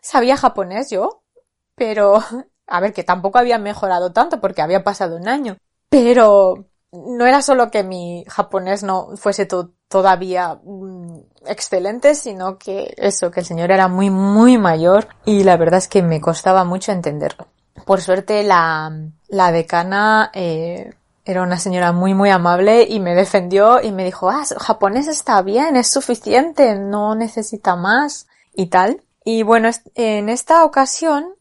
sabía 0.00 0.38
japonés 0.38 0.90
yo, 0.90 1.22
pero 1.74 2.22
a 2.66 2.80
ver, 2.80 2.94
que 2.94 3.04
tampoco 3.04 3.38
había 3.38 3.58
mejorado 3.58 4.12
tanto 4.12 4.40
porque 4.40 4.62
había 4.62 4.82
pasado 4.82 5.16
un 5.16 5.28
año, 5.28 5.58
pero 5.90 6.66
no 6.92 7.26
era 7.26 7.42
solo 7.42 7.70
que 7.70 7.82
mi 7.82 8.24
japonés 8.28 8.82
no 8.82 9.16
fuese 9.16 9.46
todavía 9.88 10.60
mm, 10.64 11.18
excelente, 11.46 12.14
sino 12.14 12.58
que 12.58 12.94
eso, 12.96 13.30
que 13.30 13.40
el 13.40 13.46
señor 13.46 13.70
era 13.70 13.88
muy, 13.88 14.10
muy 14.10 14.58
mayor 14.58 15.08
y 15.24 15.44
la 15.44 15.56
verdad 15.56 15.78
es 15.78 15.88
que 15.88 16.02
me 16.02 16.20
costaba 16.20 16.64
mucho 16.64 16.92
entenderlo. 16.92 17.46
Por 17.84 18.00
suerte 18.00 18.42
la, 18.44 18.92
la 19.28 19.52
decana 19.52 20.30
eh, 20.32 20.94
era 21.24 21.42
una 21.42 21.58
señora 21.58 21.92
muy, 21.92 22.14
muy 22.14 22.30
amable 22.30 22.86
y 22.88 23.00
me 23.00 23.14
defendió 23.14 23.82
y 23.82 23.92
me 23.92 24.04
dijo, 24.04 24.30
ah, 24.30 24.44
japonés 24.58 25.08
está 25.08 25.40
bien, 25.42 25.76
es 25.76 25.90
suficiente, 25.90 26.76
no 26.76 27.14
necesita 27.14 27.76
más 27.76 28.26
y 28.54 28.66
tal. 28.66 29.02
Y 29.24 29.42
bueno, 29.42 29.70
en 29.94 30.28
esta 30.28 30.64
ocasión 30.64 31.34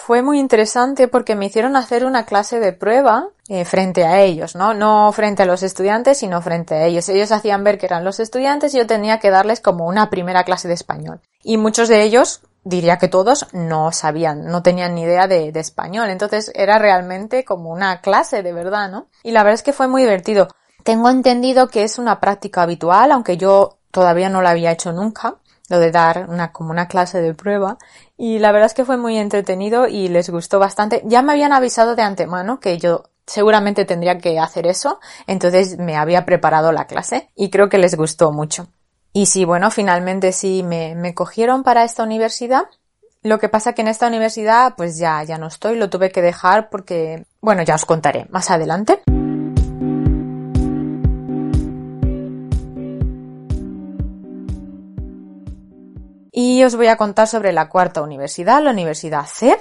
fue 0.00 0.22
muy 0.22 0.40
interesante 0.40 1.08
porque 1.08 1.36
me 1.36 1.46
hicieron 1.46 1.76
hacer 1.76 2.04
una 2.04 2.24
clase 2.24 2.58
de 2.58 2.72
prueba 2.72 3.28
eh, 3.48 3.64
frente 3.64 4.04
a 4.04 4.20
ellos, 4.20 4.56
¿no? 4.56 4.74
No 4.74 5.12
frente 5.12 5.42
a 5.42 5.46
los 5.46 5.62
estudiantes, 5.62 6.18
sino 6.18 6.40
frente 6.42 6.74
a 6.74 6.86
ellos. 6.86 7.08
Ellos 7.08 7.30
hacían 7.32 7.62
ver 7.62 7.78
que 7.78 7.86
eran 7.86 8.04
los 8.04 8.18
estudiantes 8.18 8.74
y 8.74 8.78
yo 8.78 8.86
tenía 8.86 9.20
que 9.20 9.30
darles 9.30 9.60
como 9.60 9.86
una 9.86 10.10
primera 10.10 10.44
clase 10.44 10.68
de 10.68 10.74
español. 10.74 11.20
Y 11.42 11.58
muchos 11.58 11.88
de 11.88 12.02
ellos, 12.02 12.40
diría 12.64 12.96
que 12.98 13.08
todos, 13.08 13.46
no 13.52 13.92
sabían, 13.92 14.46
no 14.46 14.62
tenían 14.62 14.94
ni 14.94 15.02
idea 15.02 15.28
de, 15.28 15.52
de 15.52 15.60
español. 15.60 16.08
Entonces 16.08 16.50
era 16.54 16.78
realmente 16.78 17.44
como 17.44 17.70
una 17.70 18.00
clase 18.00 18.42
de 18.42 18.52
verdad, 18.52 18.90
¿no? 18.90 19.08
Y 19.22 19.32
la 19.32 19.42
verdad 19.42 19.54
es 19.54 19.62
que 19.62 19.72
fue 19.72 19.86
muy 19.86 20.02
divertido. 20.02 20.48
Tengo 20.82 21.10
entendido 21.10 21.68
que 21.68 21.84
es 21.84 21.98
una 21.98 22.20
práctica 22.20 22.62
habitual, 22.62 23.12
aunque 23.12 23.36
yo 23.36 23.76
todavía 23.90 24.30
no 24.30 24.40
la 24.40 24.50
había 24.50 24.72
hecho 24.72 24.92
nunca 24.92 25.36
lo 25.70 25.78
de 25.78 25.90
dar 25.90 26.26
una, 26.28 26.52
como 26.52 26.72
una 26.72 26.88
clase 26.88 27.22
de 27.22 27.32
prueba. 27.32 27.78
Y 28.18 28.40
la 28.40 28.52
verdad 28.52 28.66
es 28.66 28.74
que 28.74 28.84
fue 28.84 28.98
muy 28.98 29.16
entretenido 29.16 29.86
y 29.86 30.08
les 30.08 30.28
gustó 30.28 30.58
bastante. 30.58 31.02
Ya 31.06 31.22
me 31.22 31.32
habían 31.32 31.54
avisado 31.54 31.96
de 31.96 32.02
antemano 32.02 32.60
que 32.60 32.76
yo 32.76 33.04
seguramente 33.24 33.84
tendría 33.84 34.18
que 34.18 34.40
hacer 34.40 34.66
eso, 34.66 34.98
entonces 35.28 35.78
me 35.78 35.96
había 35.96 36.26
preparado 36.26 36.72
la 36.72 36.88
clase 36.88 37.30
y 37.36 37.48
creo 37.48 37.68
que 37.68 37.78
les 37.78 37.94
gustó 37.94 38.32
mucho. 38.32 38.66
Y 39.12 39.26
sí, 39.26 39.44
bueno, 39.44 39.70
finalmente 39.70 40.32
sí 40.32 40.64
me, 40.64 40.96
me 40.96 41.14
cogieron 41.14 41.62
para 41.62 41.84
esta 41.84 42.02
universidad. 42.02 42.64
Lo 43.22 43.38
que 43.38 43.48
pasa 43.48 43.72
que 43.72 43.82
en 43.82 43.88
esta 43.88 44.08
universidad 44.08 44.74
pues 44.76 44.98
ya, 44.98 45.22
ya 45.22 45.38
no 45.38 45.46
estoy, 45.46 45.76
lo 45.76 45.88
tuve 45.88 46.10
que 46.10 46.22
dejar 46.22 46.68
porque, 46.70 47.26
bueno, 47.40 47.62
ya 47.62 47.76
os 47.76 47.84
contaré 47.84 48.26
más 48.30 48.50
adelante. 48.50 49.00
Y 56.60 56.64
os 56.64 56.76
voy 56.76 56.88
a 56.88 56.98
contar 56.98 57.26
sobre 57.26 57.54
la 57.54 57.70
cuarta 57.70 58.02
universidad, 58.02 58.62
la 58.62 58.72
Universidad 58.72 59.24
C. 59.24 59.58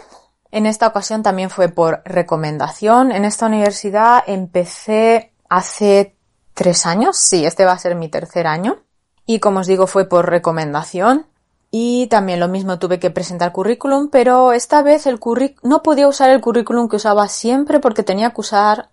En 0.52 0.66
esta 0.66 0.86
ocasión 0.86 1.24
también 1.24 1.50
fue 1.50 1.70
por 1.70 2.02
recomendación. 2.04 3.14
En 3.14 3.24
esta 3.24 3.46
universidad 3.46 4.22
empecé 4.28 5.32
hace 5.48 6.18
tres 6.54 6.86
años. 6.86 7.16
Sí, 7.16 7.46
este 7.46 7.64
va 7.64 7.72
a 7.72 7.80
ser 7.80 7.96
mi 7.96 8.10
tercer 8.10 8.48
año. 8.48 8.80
Y 9.26 9.40
como 9.40 9.62
os 9.62 9.68
digo, 9.68 9.88
fue 9.88 10.10
por 10.10 10.30
recomendación. 10.30 11.26
Y 11.72 12.08
también 12.08 12.42
lo 12.42 12.50
mismo 12.50 12.80
tuve 12.80 13.00
que 13.00 13.12
presentar 13.12 13.54
currículum, 13.54 14.10
pero 14.10 14.52
esta 14.52 14.82
vez 14.82 15.08
el 15.08 15.22
no 15.64 15.82
podía 15.82 16.06
usar 16.06 16.30
el 16.32 16.42
currículum 16.42 16.90
que 16.90 16.98
usaba 16.98 17.30
siempre 17.30 17.80
porque 17.80 18.04
tenía 18.04 18.32
que 18.32 18.42
usar 18.42 18.90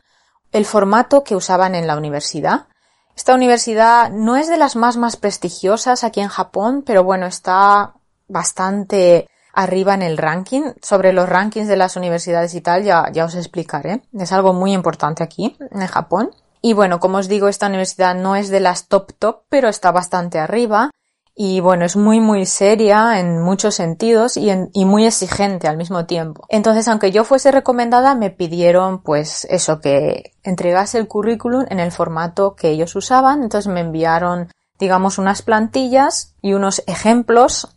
el 0.52 0.64
formato 0.64 1.24
que 1.24 1.34
usaban 1.34 1.74
en 1.74 1.88
la 1.88 1.96
universidad. 1.96 2.68
Esta 3.16 3.34
universidad 3.34 4.10
no 4.10 4.36
es 4.36 4.46
de 4.46 4.58
las 4.58 4.76
más 4.76 4.96
más 4.96 5.16
prestigiosas 5.16 6.04
aquí 6.04 6.20
en 6.20 6.28
Japón, 6.28 6.84
pero 6.86 7.02
bueno, 7.02 7.26
está 7.26 7.95
bastante 8.28 9.28
arriba 9.52 9.94
en 9.94 10.02
el 10.02 10.18
ranking. 10.18 10.72
Sobre 10.82 11.12
los 11.12 11.28
rankings 11.28 11.68
de 11.68 11.76
las 11.76 11.96
universidades 11.96 12.54
y 12.54 12.60
tal, 12.60 12.84
ya, 12.84 13.10
ya 13.12 13.24
os 13.24 13.34
explicaré. 13.34 14.02
Es 14.12 14.32
algo 14.32 14.52
muy 14.52 14.72
importante 14.72 15.22
aquí, 15.22 15.56
en 15.70 15.86
Japón. 15.86 16.30
Y 16.62 16.72
bueno, 16.72 17.00
como 17.00 17.18
os 17.18 17.28
digo, 17.28 17.48
esta 17.48 17.68
universidad 17.68 18.14
no 18.14 18.36
es 18.36 18.48
de 18.48 18.60
las 18.60 18.88
top 18.88 19.12
top, 19.18 19.42
pero 19.48 19.68
está 19.68 19.92
bastante 19.92 20.38
arriba 20.38 20.90
y 21.38 21.60
bueno, 21.60 21.84
es 21.84 21.96
muy 21.96 22.18
muy 22.18 22.46
seria 22.46 23.20
en 23.20 23.42
muchos 23.42 23.74
sentidos 23.74 24.38
y, 24.38 24.50
y, 24.72 24.84
muy 24.86 25.04
exigente 25.04 25.68
al 25.68 25.76
mismo 25.76 26.06
tiempo. 26.06 26.46
Entonces, 26.48 26.88
aunque 26.88 27.12
yo 27.12 27.24
fuese 27.24 27.52
recomendada, 27.52 28.14
me 28.14 28.30
pidieron 28.30 29.02
pues 29.02 29.46
eso, 29.50 29.78
que 29.80 30.32
entregase 30.42 30.96
el 30.96 31.08
currículum 31.08 31.66
en 31.68 31.78
el 31.78 31.92
formato 31.92 32.54
que 32.56 32.70
ellos 32.70 32.96
usaban, 32.96 33.42
entonces 33.42 33.70
me 33.70 33.80
enviaron 33.80 34.48
digamos 34.78 35.18
unas 35.18 35.42
plantillas 35.42 36.34
y 36.42 36.54
unos 36.54 36.82
ejemplos, 36.86 37.75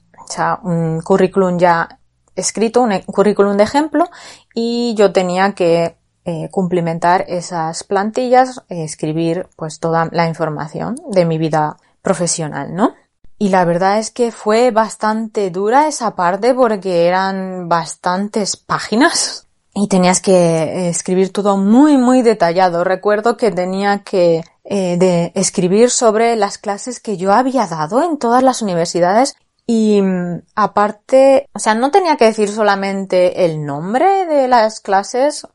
un 0.63 1.01
currículum 1.01 1.57
ya 1.57 1.99
escrito, 2.35 2.81
un 2.81 2.99
currículum 3.01 3.57
de 3.57 3.63
ejemplo 3.63 4.09
y 4.53 4.93
yo 4.95 5.11
tenía 5.11 5.53
que 5.53 5.97
eh, 6.25 6.49
cumplimentar 6.51 7.25
esas 7.27 7.83
plantillas, 7.83 8.61
escribir 8.69 9.47
pues 9.55 9.79
toda 9.79 10.09
la 10.11 10.27
información 10.27 10.95
de 11.09 11.25
mi 11.25 11.37
vida 11.37 11.77
profesional, 12.01 12.75
¿no? 12.75 12.93
Y 13.37 13.49
la 13.49 13.63
verdad 13.63 13.99
es 13.99 14.11
que 14.11 14.31
fue 14.31 14.71
bastante 14.71 15.49
dura 15.49 15.87
esa 15.87 16.15
parte 16.15 16.53
porque 16.53 17.07
eran 17.07 17.69
bastantes 17.69 18.57
páginas 18.57 19.47
y 19.73 19.87
tenías 19.87 20.19
que 20.19 20.33
eh, 20.33 20.89
escribir 20.89 21.31
todo 21.31 21.57
muy 21.57 21.97
muy 21.97 22.21
detallado. 22.21 22.83
Recuerdo 22.83 23.37
que 23.37 23.51
tenía 23.51 23.99
que 24.03 24.43
eh, 24.65 25.31
escribir 25.35 25.89
sobre 25.89 26.35
las 26.35 26.57
clases 26.57 26.99
que 26.99 27.17
yo 27.17 27.31
había 27.33 27.65
dado 27.65 28.03
en 28.03 28.17
todas 28.17 28.43
las 28.43 28.61
universidades 28.61 29.35
y 29.71 30.01
mm, 30.01 30.41
aparte, 30.55 31.47
o 31.53 31.59
sea, 31.59 31.75
no 31.75 31.91
tenía 31.91 32.17
que 32.17 32.25
decir 32.25 32.49
solamente 32.49 33.45
el 33.45 33.63
nombre 33.63 34.25
de 34.25 34.47
las 34.47 34.79
clases, 34.79 35.47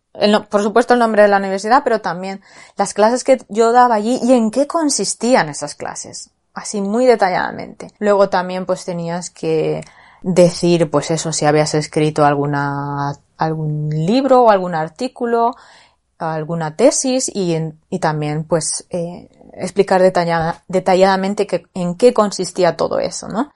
por 0.51 0.63
supuesto 0.63 0.95
el 0.95 1.01
nombre 1.01 1.23
de 1.23 1.29
la 1.29 1.39
universidad, 1.39 1.83
pero 1.83 2.01
también 2.01 2.41
las 2.77 2.95
clases 2.95 3.25
que 3.25 3.45
yo 3.49 3.73
daba 3.73 3.97
allí 3.97 4.21
y 4.23 4.35
en 4.35 4.53
qué 4.53 4.69
consistían 4.69 5.49
esas 5.49 5.75
clases 5.75 6.31
así 6.55 6.81
muy 6.81 7.07
detalladamente. 7.07 7.89
Luego 7.99 8.29
también 8.29 8.67
pues 8.67 8.85
tenías 8.85 9.31
que 9.31 9.81
decir 10.23 10.89
pues 10.93 11.11
eso 11.11 11.33
si 11.33 11.45
habías 11.45 11.75
escrito 11.75 12.25
alguna 12.25 13.15
algún 13.37 13.91
libro 13.91 14.45
o 14.45 14.51
algún 14.51 14.77
artículo, 14.77 15.57
alguna 16.19 16.77
tesis 16.77 17.29
y, 17.35 17.57
y 17.91 17.99
también 17.99 18.45
pues 18.45 18.87
eh, 18.91 19.29
explicar 19.55 20.01
detalladamente 20.69 21.49
que, 21.49 21.67
en 21.75 21.97
qué 21.97 22.15
consistía 22.15 22.77
todo 22.77 23.01
eso, 23.01 23.27
¿no? 23.27 23.51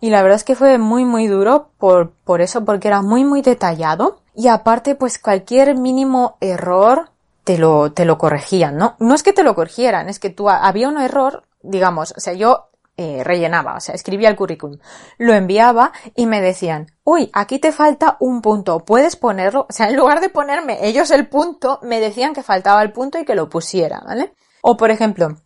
Y 0.00 0.10
la 0.10 0.22
verdad 0.22 0.36
es 0.36 0.44
que 0.44 0.54
fue 0.54 0.78
muy 0.78 1.04
muy 1.04 1.26
duro 1.26 1.70
por, 1.78 2.12
por 2.24 2.40
eso, 2.40 2.64
porque 2.64 2.88
era 2.88 3.02
muy 3.02 3.24
muy 3.24 3.42
detallado 3.42 4.20
y 4.34 4.48
aparte 4.48 4.94
pues 4.94 5.18
cualquier 5.18 5.76
mínimo 5.76 6.36
error 6.40 7.10
te 7.44 7.58
lo, 7.58 7.92
te 7.92 8.04
lo 8.04 8.18
corregían, 8.18 8.76
¿no? 8.76 8.96
No 8.98 9.14
es 9.14 9.22
que 9.22 9.32
te 9.32 9.42
lo 9.42 9.54
corrigieran, 9.54 10.08
es 10.08 10.18
que 10.18 10.30
tú 10.30 10.48
había 10.48 10.88
un 10.88 10.98
error, 10.98 11.44
digamos, 11.62 12.14
o 12.16 12.20
sea, 12.20 12.34
yo 12.34 12.70
eh, 12.96 13.22
rellenaba, 13.24 13.76
o 13.76 13.80
sea, 13.80 13.94
escribía 13.94 14.28
el 14.28 14.36
currículum, 14.36 14.78
lo 15.18 15.32
enviaba 15.32 15.92
y 16.14 16.26
me 16.26 16.40
decían, 16.40 16.88
uy, 17.02 17.30
aquí 17.32 17.58
te 17.58 17.72
falta 17.72 18.16
un 18.20 18.42
punto, 18.42 18.80
puedes 18.80 19.16
ponerlo, 19.16 19.66
o 19.68 19.72
sea, 19.72 19.88
en 19.88 19.96
lugar 19.96 20.20
de 20.20 20.28
ponerme 20.28 20.86
ellos 20.86 21.10
el 21.10 21.26
punto, 21.26 21.78
me 21.82 21.98
decían 21.98 22.34
que 22.34 22.42
faltaba 22.42 22.82
el 22.82 22.92
punto 22.92 23.18
y 23.18 23.24
que 23.24 23.34
lo 23.34 23.48
pusiera, 23.48 24.02
¿vale? 24.06 24.34
O 24.62 24.76
por 24.76 24.90
ejemplo, 24.90 25.36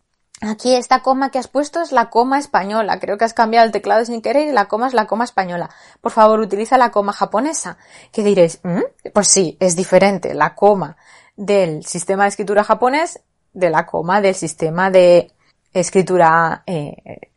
Aquí 0.41 0.75
esta 0.75 1.01
coma 1.01 1.31
que 1.31 1.39
has 1.39 1.47
puesto 1.47 1.81
es 1.81 1.91
la 1.91 2.09
coma 2.09 2.39
española. 2.39 2.99
Creo 2.99 3.17
que 3.17 3.25
has 3.25 3.33
cambiado 3.33 3.65
el 3.65 3.71
teclado 3.71 4.03
sin 4.03 4.21
querer 4.21 4.49
y 4.49 4.51
la 4.51 4.67
coma 4.67 4.87
es 4.87 4.93
la 4.93 5.07
coma 5.07 5.23
española. 5.23 5.69
Por 6.01 6.11
favor, 6.11 6.39
utiliza 6.39 6.77
la 6.77 6.91
coma 6.91 7.13
japonesa. 7.13 7.77
¿Qué 8.11 8.23
diréis? 8.23 8.59
¿Mm? 8.63 9.11
Pues 9.13 9.27
sí, 9.29 9.57
es 9.59 9.75
diferente. 9.75 10.33
La 10.33 10.53
coma 10.53 10.97
del 11.37 11.85
sistema 11.85 12.23
de 12.23 12.29
escritura 12.29 12.63
japonés 12.63 13.21
de 13.53 13.69
la 13.69 13.85
coma 13.85 14.21
del 14.21 14.35
sistema 14.35 14.91
de 14.91 15.31
escritura 15.73 16.63
eh, 16.65 17.31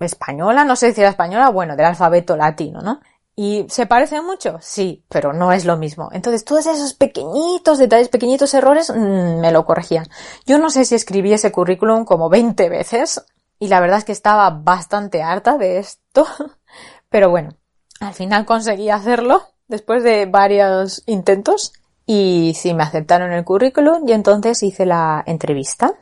española, 0.00 0.64
no 0.64 0.76
sé 0.76 0.92
si 0.92 1.00
era 1.00 1.10
española, 1.10 1.50
bueno, 1.50 1.76
del 1.76 1.86
alfabeto 1.86 2.36
latino, 2.36 2.80
¿no? 2.80 3.00
¿Y 3.36 3.66
se 3.68 3.86
parecen 3.86 4.24
mucho? 4.24 4.58
Sí, 4.60 5.04
pero 5.08 5.32
no 5.32 5.52
es 5.52 5.64
lo 5.64 5.76
mismo. 5.76 6.08
Entonces, 6.12 6.44
todos 6.44 6.66
esos 6.66 6.94
pequeñitos 6.94 7.78
detalles, 7.78 8.08
pequeñitos 8.08 8.54
errores, 8.54 8.90
mm, 8.90 9.40
me 9.40 9.50
lo 9.50 9.64
corregían. 9.64 10.06
Yo 10.46 10.58
no 10.58 10.70
sé 10.70 10.84
si 10.84 10.94
escribí 10.94 11.32
ese 11.32 11.50
currículum 11.50 12.04
como 12.04 12.28
20 12.28 12.68
veces, 12.68 13.24
y 13.58 13.68
la 13.68 13.80
verdad 13.80 13.98
es 13.98 14.04
que 14.04 14.12
estaba 14.12 14.50
bastante 14.50 15.22
harta 15.22 15.58
de 15.58 15.78
esto, 15.78 16.26
pero 17.08 17.30
bueno, 17.30 17.56
al 18.00 18.14
final 18.14 18.44
conseguí 18.44 18.90
hacerlo, 18.90 19.42
después 19.66 20.04
de 20.04 20.26
varios 20.26 21.02
intentos, 21.06 21.72
y 22.06 22.52
sí, 22.54 22.74
me 22.74 22.82
aceptaron 22.82 23.32
el 23.32 23.44
currículum 23.44 24.06
y 24.06 24.12
entonces 24.12 24.62
hice 24.62 24.84
la 24.84 25.22
entrevista. 25.26 25.94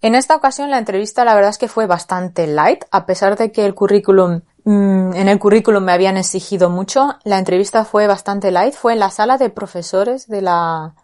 En 0.00 0.14
esta 0.14 0.36
ocasión 0.36 0.70
la 0.70 0.78
entrevista 0.78 1.24
la 1.24 1.34
verdad 1.34 1.50
es 1.50 1.58
que 1.58 1.68
fue 1.68 1.86
bastante 1.86 2.46
light, 2.46 2.84
a 2.90 3.04
pesar 3.04 3.36
de 3.36 3.52
que 3.52 3.66
el 3.66 3.74
currículum, 3.74 4.42
en 4.64 5.28
el 5.28 5.38
currículum 5.38 5.84
me 5.84 5.92
habían 5.92 6.16
exigido 6.16 6.70
mucho, 6.70 7.16
la 7.24 7.38
entrevista 7.38 7.84
fue 7.84 8.06
bastante 8.06 8.50
light, 8.50 8.74
fue 8.74 8.92
en 8.92 8.98
la 8.98 9.10
sala 9.10 9.38
de 9.38 9.50
profesores 9.50 10.28
de 10.28 10.42
la, 10.42 10.94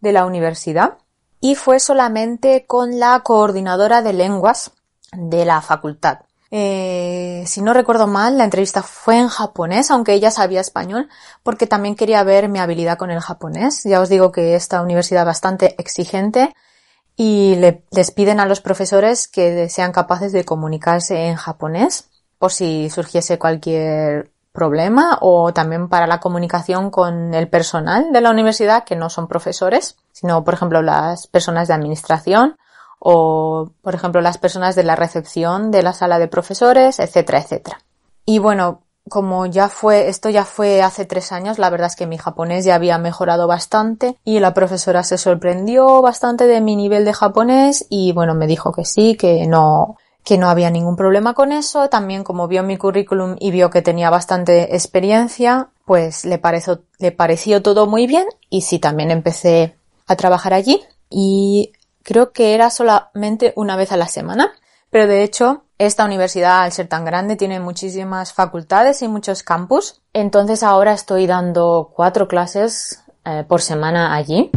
de 0.00 0.12
la 0.12 0.26
universidad. 0.26 0.98
y 1.42 1.54
fue 1.54 1.80
solamente 1.80 2.66
con 2.66 2.98
la 2.98 3.20
coordinadora 3.20 4.02
de 4.02 4.12
lenguas 4.12 4.72
de 5.12 5.46
la 5.46 5.62
facultad. 5.62 6.18
Eh, 6.50 7.44
si 7.46 7.62
no 7.62 7.72
recuerdo 7.72 8.06
mal, 8.06 8.36
la 8.36 8.44
entrevista 8.44 8.82
fue 8.82 9.18
en 9.18 9.28
japonés, 9.28 9.90
aunque 9.90 10.12
ella 10.12 10.30
sabía 10.30 10.60
español, 10.60 11.08
porque 11.42 11.66
también 11.66 11.94
quería 11.96 12.22
ver 12.24 12.50
mi 12.50 12.58
habilidad 12.58 12.98
con 12.98 13.10
el 13.10 13.20
japonés. 13.20 13.84
Ya 13.84 14.00
os 14.00 14.10
digo 14.10 14.32
que 14.32 14.54
esta 14.54 14.82
universidad 14.82 15.22
es 15.22 15.26
bastante 15.26 15.74
exigente 15.78 16.54
y 17.16 17.54
le, 17.56 17.84
les 17.90 18.10
piden 18.10 18.40
a 18.40 18.46
los 18.46 18.60
profesores 18.60 19.26
que 19.28 19.68
sean 19.70 19.92
capaces 19.92 20.32
de 20.32 20.44
comunicarse 20.44 21.28
en 21.28 21.36
japonés 21.36 22.09
por 22.40 22.50
si 22.50 22.88
surgiese 22.88 23.38
cualquier 23.38 24.30
problema 24.50 25.18
o 25.20 25.52
también 25.52 25.88
para 25.90 26.06
la 26.06 26.20
comunicación 26.20 26.90
con 26.90 27.34
el 27.34 27.48
personal 27.48 28.12
de 28.12 28.20
la 28.22 28.30
universidad 28.30 28.84
que 28.84 28.96
no 28.96 29.10
son 29.10 29.28
profesores, 29.28 29.98
sino 30.10 30.42
por 30.42 30.54
ejemplo 30.54 30.80
las 30.80 31.26
personas 31.26 31.68
de 31.68 31.74
administración 31.74 32.56
o, 32.98 33.70
por 33.82 33.94
ejemplo, 33.94 34.20
las 34.20 34.38
personas 34.38 34.76
de 34.76 34.84
la 34.84 34.94
recepción 34.94 35.70
de 35.70 35.82
la 35.82 35.94
sala 35.94 36.18
de 36.18 36.28
profesores, 36.28 36.98
etcétera, 36.98 37.40
etcétera. 37.40 37.80
Y 38.26 38.38
bueno, 38.38 38.82
como 39.08 39.46
ya 39.46 39.68
fue, 39.68 40.08
esto 40.08 40.28
ya 40.28 40.44
fue 40.44 40.82
hace 40.82 41.06
tres 41.06 41.32
años, 41.32 41.58
la 41.58 41.70
verdad 41.70 41.88
es 41.88 41.96
que 41.96 42.06
mi 42.06 42.18
japonés 42.18 42.64
ya 42.64 42.74
había 42.74 42.98
mejorado 42.98 43.46
bastante 43.46 44.16
y 44.24 44.38
la 44.40 44.52
profesora 44.52 45.02
se 45.02 45.16
sorprendió 45.16 46.02
bastante 46.02 46.46
de 46.46 46.60
mi 46.60 46.76
nivel 46.76 47.04
de 47.04 47.14
japonés 47.14 47.86
y 47.88 48.12
bueno, 48.12 48.34
me 48.34 48.46
dijo 48.46 48.72
que 48.72 48.84
sí, 48.84 49.16
que 49.16 49.46
no, 49.46 49.96
que 50.24 50.38
no 50.38 50.48
había 50.48 50.70
ningún 50.70 50.96
problema 50.96 51.34
con 51.34 51.52
eso. 51.52 51.88
También 51.88 52.24
como 52.24 52.48
vio 52.48 52.62
mi 52.62 52.76
currículum 52.76 53.36
y 53.38 53.50
vio 53.50 53.70
que 53.70 53.82
tenía 53.82 54.10
bastante 54.10 54.74
experiencia, 54.74 55.68
pues 55.84 56.24
le 56.24 56.38
pareció, 56.38 56.82
le 56.98 57.12
pareció 57.12 57.62
todo 57.62 57.86
muy 57.86 58.06
bien 58.06 58.26
y 58.48 58.62
sí, 58.62 58.78
también 58.78 59.10
empecé 59.10 59.76
a 60.06 60.16
trabajar 60.16 60.52
allí 60.54 60.82
y 61.08 61.72
creo 62.02 62.32
que 62.32 62.54
era 62.54 62.70
solamente 62.70 63.52
una 63.56 63.76
vez 63.76 63.92
a 63.92 63.96
la 63.96 64.08
semana, 64.08 64.52
pero 64.90 65.06
de 65.06 65.22
hecho 65.22 65.64
esta 65.78 66.04
universidad 66.04 66.62
al 66.62 66.72
ser 66.72 66.88
tan 66.88 67.04
grande 67.04 67.36
tiene 67.36 67.58
muchísimas 67.58 68.32
facultades 68.32 69.02
y 69.02 69.08
muchos 69.08 69.42
campus, 69.42 70.02
entonces 70.12 70.62
ahora 70.62 70.92
estoy 70.92 71.26
dando 71.26 71.90
cuatro 71.94 72.28
clases 72.28 73.02
eh, 73.24 73.44
por 73.48 73.62
semana 73.62 74.14
allí. 74.14 74.50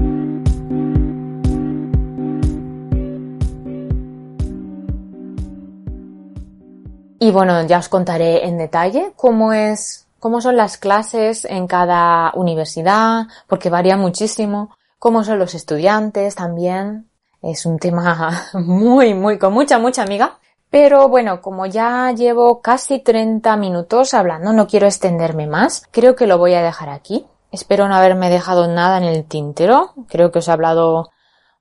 Y 7.24 7.32
bueno, 7.32 7.66
ya 7.66 7.80
os 7.80 7.88
contaré 7.88 8.46
en 8.46 8.58
detalle 8.58 9.14
cómo 9.16 9.54
es, 9.54 10.10
cómo 10.20 10.42
son 10.42 10.58
las 10.58 10.76
clases 10.78 11.46
en 11.46 11.68
cada 11.68 12.34
universidad, 12.36 13.28
porque 13.48 13.70
varía 13.70 13.96
muchísimo, 13.96 14.76
cómo 15.00 15.24
son 15.24 15.40
los 15.40 15.56
estudiantes 15.56 16.36
también, 16.36 17.10
es 17.42 17.66
un 17.66 17.80
tema 17.80 18.50
muy, 18.56 19.14
muy, 19.14 19.40
con 19.40 19.54
mucha, 19.54 19.80
mucha 19.80 20.04
amiga. 20.04 20.38
Pero 20.70 21.08
bueno, 21.08 21.42
como 21.42 21.66
ya 21.66 22.12
llevo 22.12 22.62
casi 22.62 23.00
30 23.00 23.56
minutos 23.56 24.14
hablando, 24.14 24.52
no 24.52 24.68
quiero 24.68 24.88
extenderme 24.88 25.48
más. 25.48 25.88
Creo 25.92 26.18
que 26.18 26.28
lo 26.28 26.38
voy 26.38 26.56
a 26.56 26.62
dejar 26.62 26.90
aquí. 26.90 27.26
Espero 27.54 27.88
no 27.88 27.96
haberme 27.96 28.30
dejado 28.30 28.68
nada 28.68 28.98
en 28.98 29.06
el 29.06 29.24
tintero. 29.24 29.94
Creo 30.10 30.34
que 30.34 30.40
os 30.40 30.50
he 30.50 30.52
hablado 30.52 31.10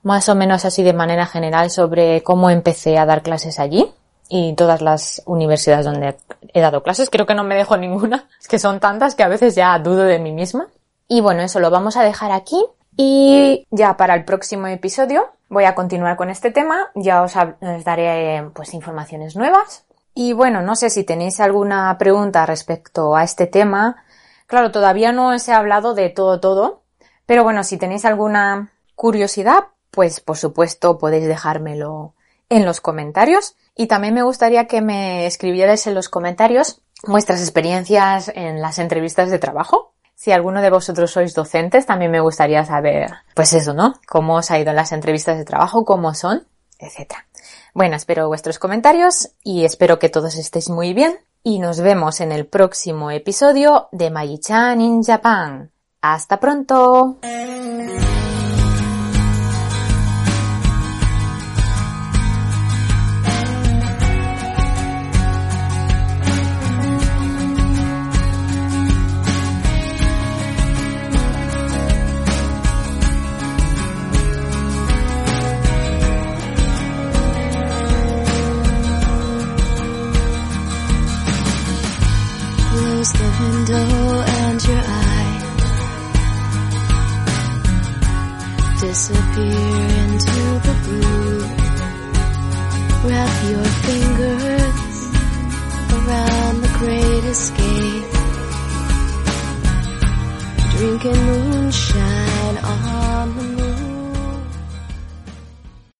más 0.02 0.28
o 0.28 0.34
menos 0.34 0.64
así 0.64 0.82
de 0.82 0.92
manera 0.92 1.24
general 1.24 1.70
sobre 1.70 2.24
cómo 2.24 2.50
empecé 2.50 2.98
a 2.98 3.06
dar 3.06 3.22
clases 3.22 3.60
allí 3.60 3.94
y 4.34 4.54
todas 4.54 4.80
las 4.80 5.22
universidades 5.26 5.84
donde 5.84 6.16
he 6.54 6.60
dado 6.62 6.82
clases. 6.82 7.10
Creo 7.10 7.26
que 7.26 7.34
no 7.34 7.44
me 7.44 7.54
dejo 7.54 7.76
ninguna. 7.76 8.30
Es 8.40 8.48
que 8.48 8.58
son 8.58 8.80
tantas 8.80 9.14
que 9.14 9.22
a 9.22 9.28
veces 9.28 9.54
ya 9.54 9.78
dudo 9.78 10.04
de 10.04 10.18
mí 10.18 10.32
misma. 10.32 10.68
Y 11.06 11.20
bueno, 11.20 11.42
eso 11.42 11.60
lo 11.60 11.70
vamos 11.70 11.98
a 11.98 12.02
dejar 12.02 12.32
aquí. 12.32 12.64
Y 12.96 13.66
ya 13.70 13.98
para 13.98 14.14
el 14.14 14.24
próximo 14.24 14.68
episodio 14.68 15.28
voy 15.50 15.64
a 15.64 15.74
continuar 15.74 16.16
con 16.16 16.30
este 16.30 16.50
tema, 16.50 16.90
ya 16.94 17.22
os, 17.22 17.34
daré 17.84 18.48
pues 18.54 18.72
informaciones 18.72 19.36
nuevas. 19.36 19.84
Y 20.14 20.32
bueno, 20.32 20.62
no 20.62 20.76
sé 20.76 20.88
si 20.88 21.04
tenéis 21.04 21.38
alguna 21.38 21.94
pregunta 21.98 22.46
respecto 22.46 23.14
a 23.14 23.24
este 23.24 23.46
tema. 23.46 24.02
Claro, 24.46 24.70
todavía 24.70 25.12
no 25.12 25.28
os 25.28 25.46
he 25.46 25.52
hablado 25.52 25.92
de 25.92 26.08
todo 26.08 26.40
todo, 26.40 26.80
pero 27.26 27.44
bueno, 27.44 27.64
si 27.64 27.76
tenéis 27.76 28.06
alguna 28.06 28.72
curiosidad, 28.94 29.64
pues 29.90 30.20
por 30.20 30.38
supuesto 30.38 30.96
podéis 30.96 31.26
dejármelo 31.26 32.14
en 32.48 32.64
los 32.64 32.80
comentarios. 32.80 33.56
Y 33.74 33.86
también 33.86 34.14
me 34.14 34.22
gustaría 34.22 34.66
que 34.66 34.80
me 34.82 35.26
escribierais 35.26 35.86
en 35.86 35.94
los 35.94 36.08
comentarios 36.08 36.82
vuestras 37.04 37.40
experiencias 37.40 38.30
en 38.34 38.60
las 38.60 38.78
entrevistas 38.78 39.30
de 39.30 39.38
trabajo 39.38 39.92
si 40.22 40.30
alguno 40.30 40.62
de 40.62 40.70
vosotros 40.70 41.10
sois 41.10 41.34
docentes, 41.34 41.84
también 41.84 42.12
me 42.12 42.20
gustaría 42.20 42.64
saber, 42.64 43.10
pues 43.34 43.52
eso, 43.54 43.74
¿no? 43.74 43.94
Cómo 44.06 44.36
os 44.36 44.52
ha 44.52 44.58
ido 44.60 44.70
en 44.70 44.76
las 44.76 44.92
entrevistas 44.92 45.36
de 45.36 45.44
trabajo, 45.44 45.84
cómo 45.84 46.14
son, 46.14 46.46
etcétera. 46.78 47.26
Bueno, 47.74 47.96
espero 47.96 48.28
vuestros 48.28 48.60
comentarios 48.60 49.30
y 49.42 49.64
espero 49.64 49.98
que 49.98 50.10
todos 50.10 50.36
estéis 50.36 50.70
muy 50.70 50.94
bien 50.94 51.16
y 51.42 51.58
nos 51.58 51.80
vemos 51.80 52.20
en 52.20 52.30
el 52.30 52.46
próximo 52.46 53.10
episodio 53.10 53.88
de 53.90 54.10
Mayi-chan 54.10 54.80
in 54.80 55.02
Japan. 55.02 55.72
¡Hasta 56.00 56.38
pronto! 56.38 57.18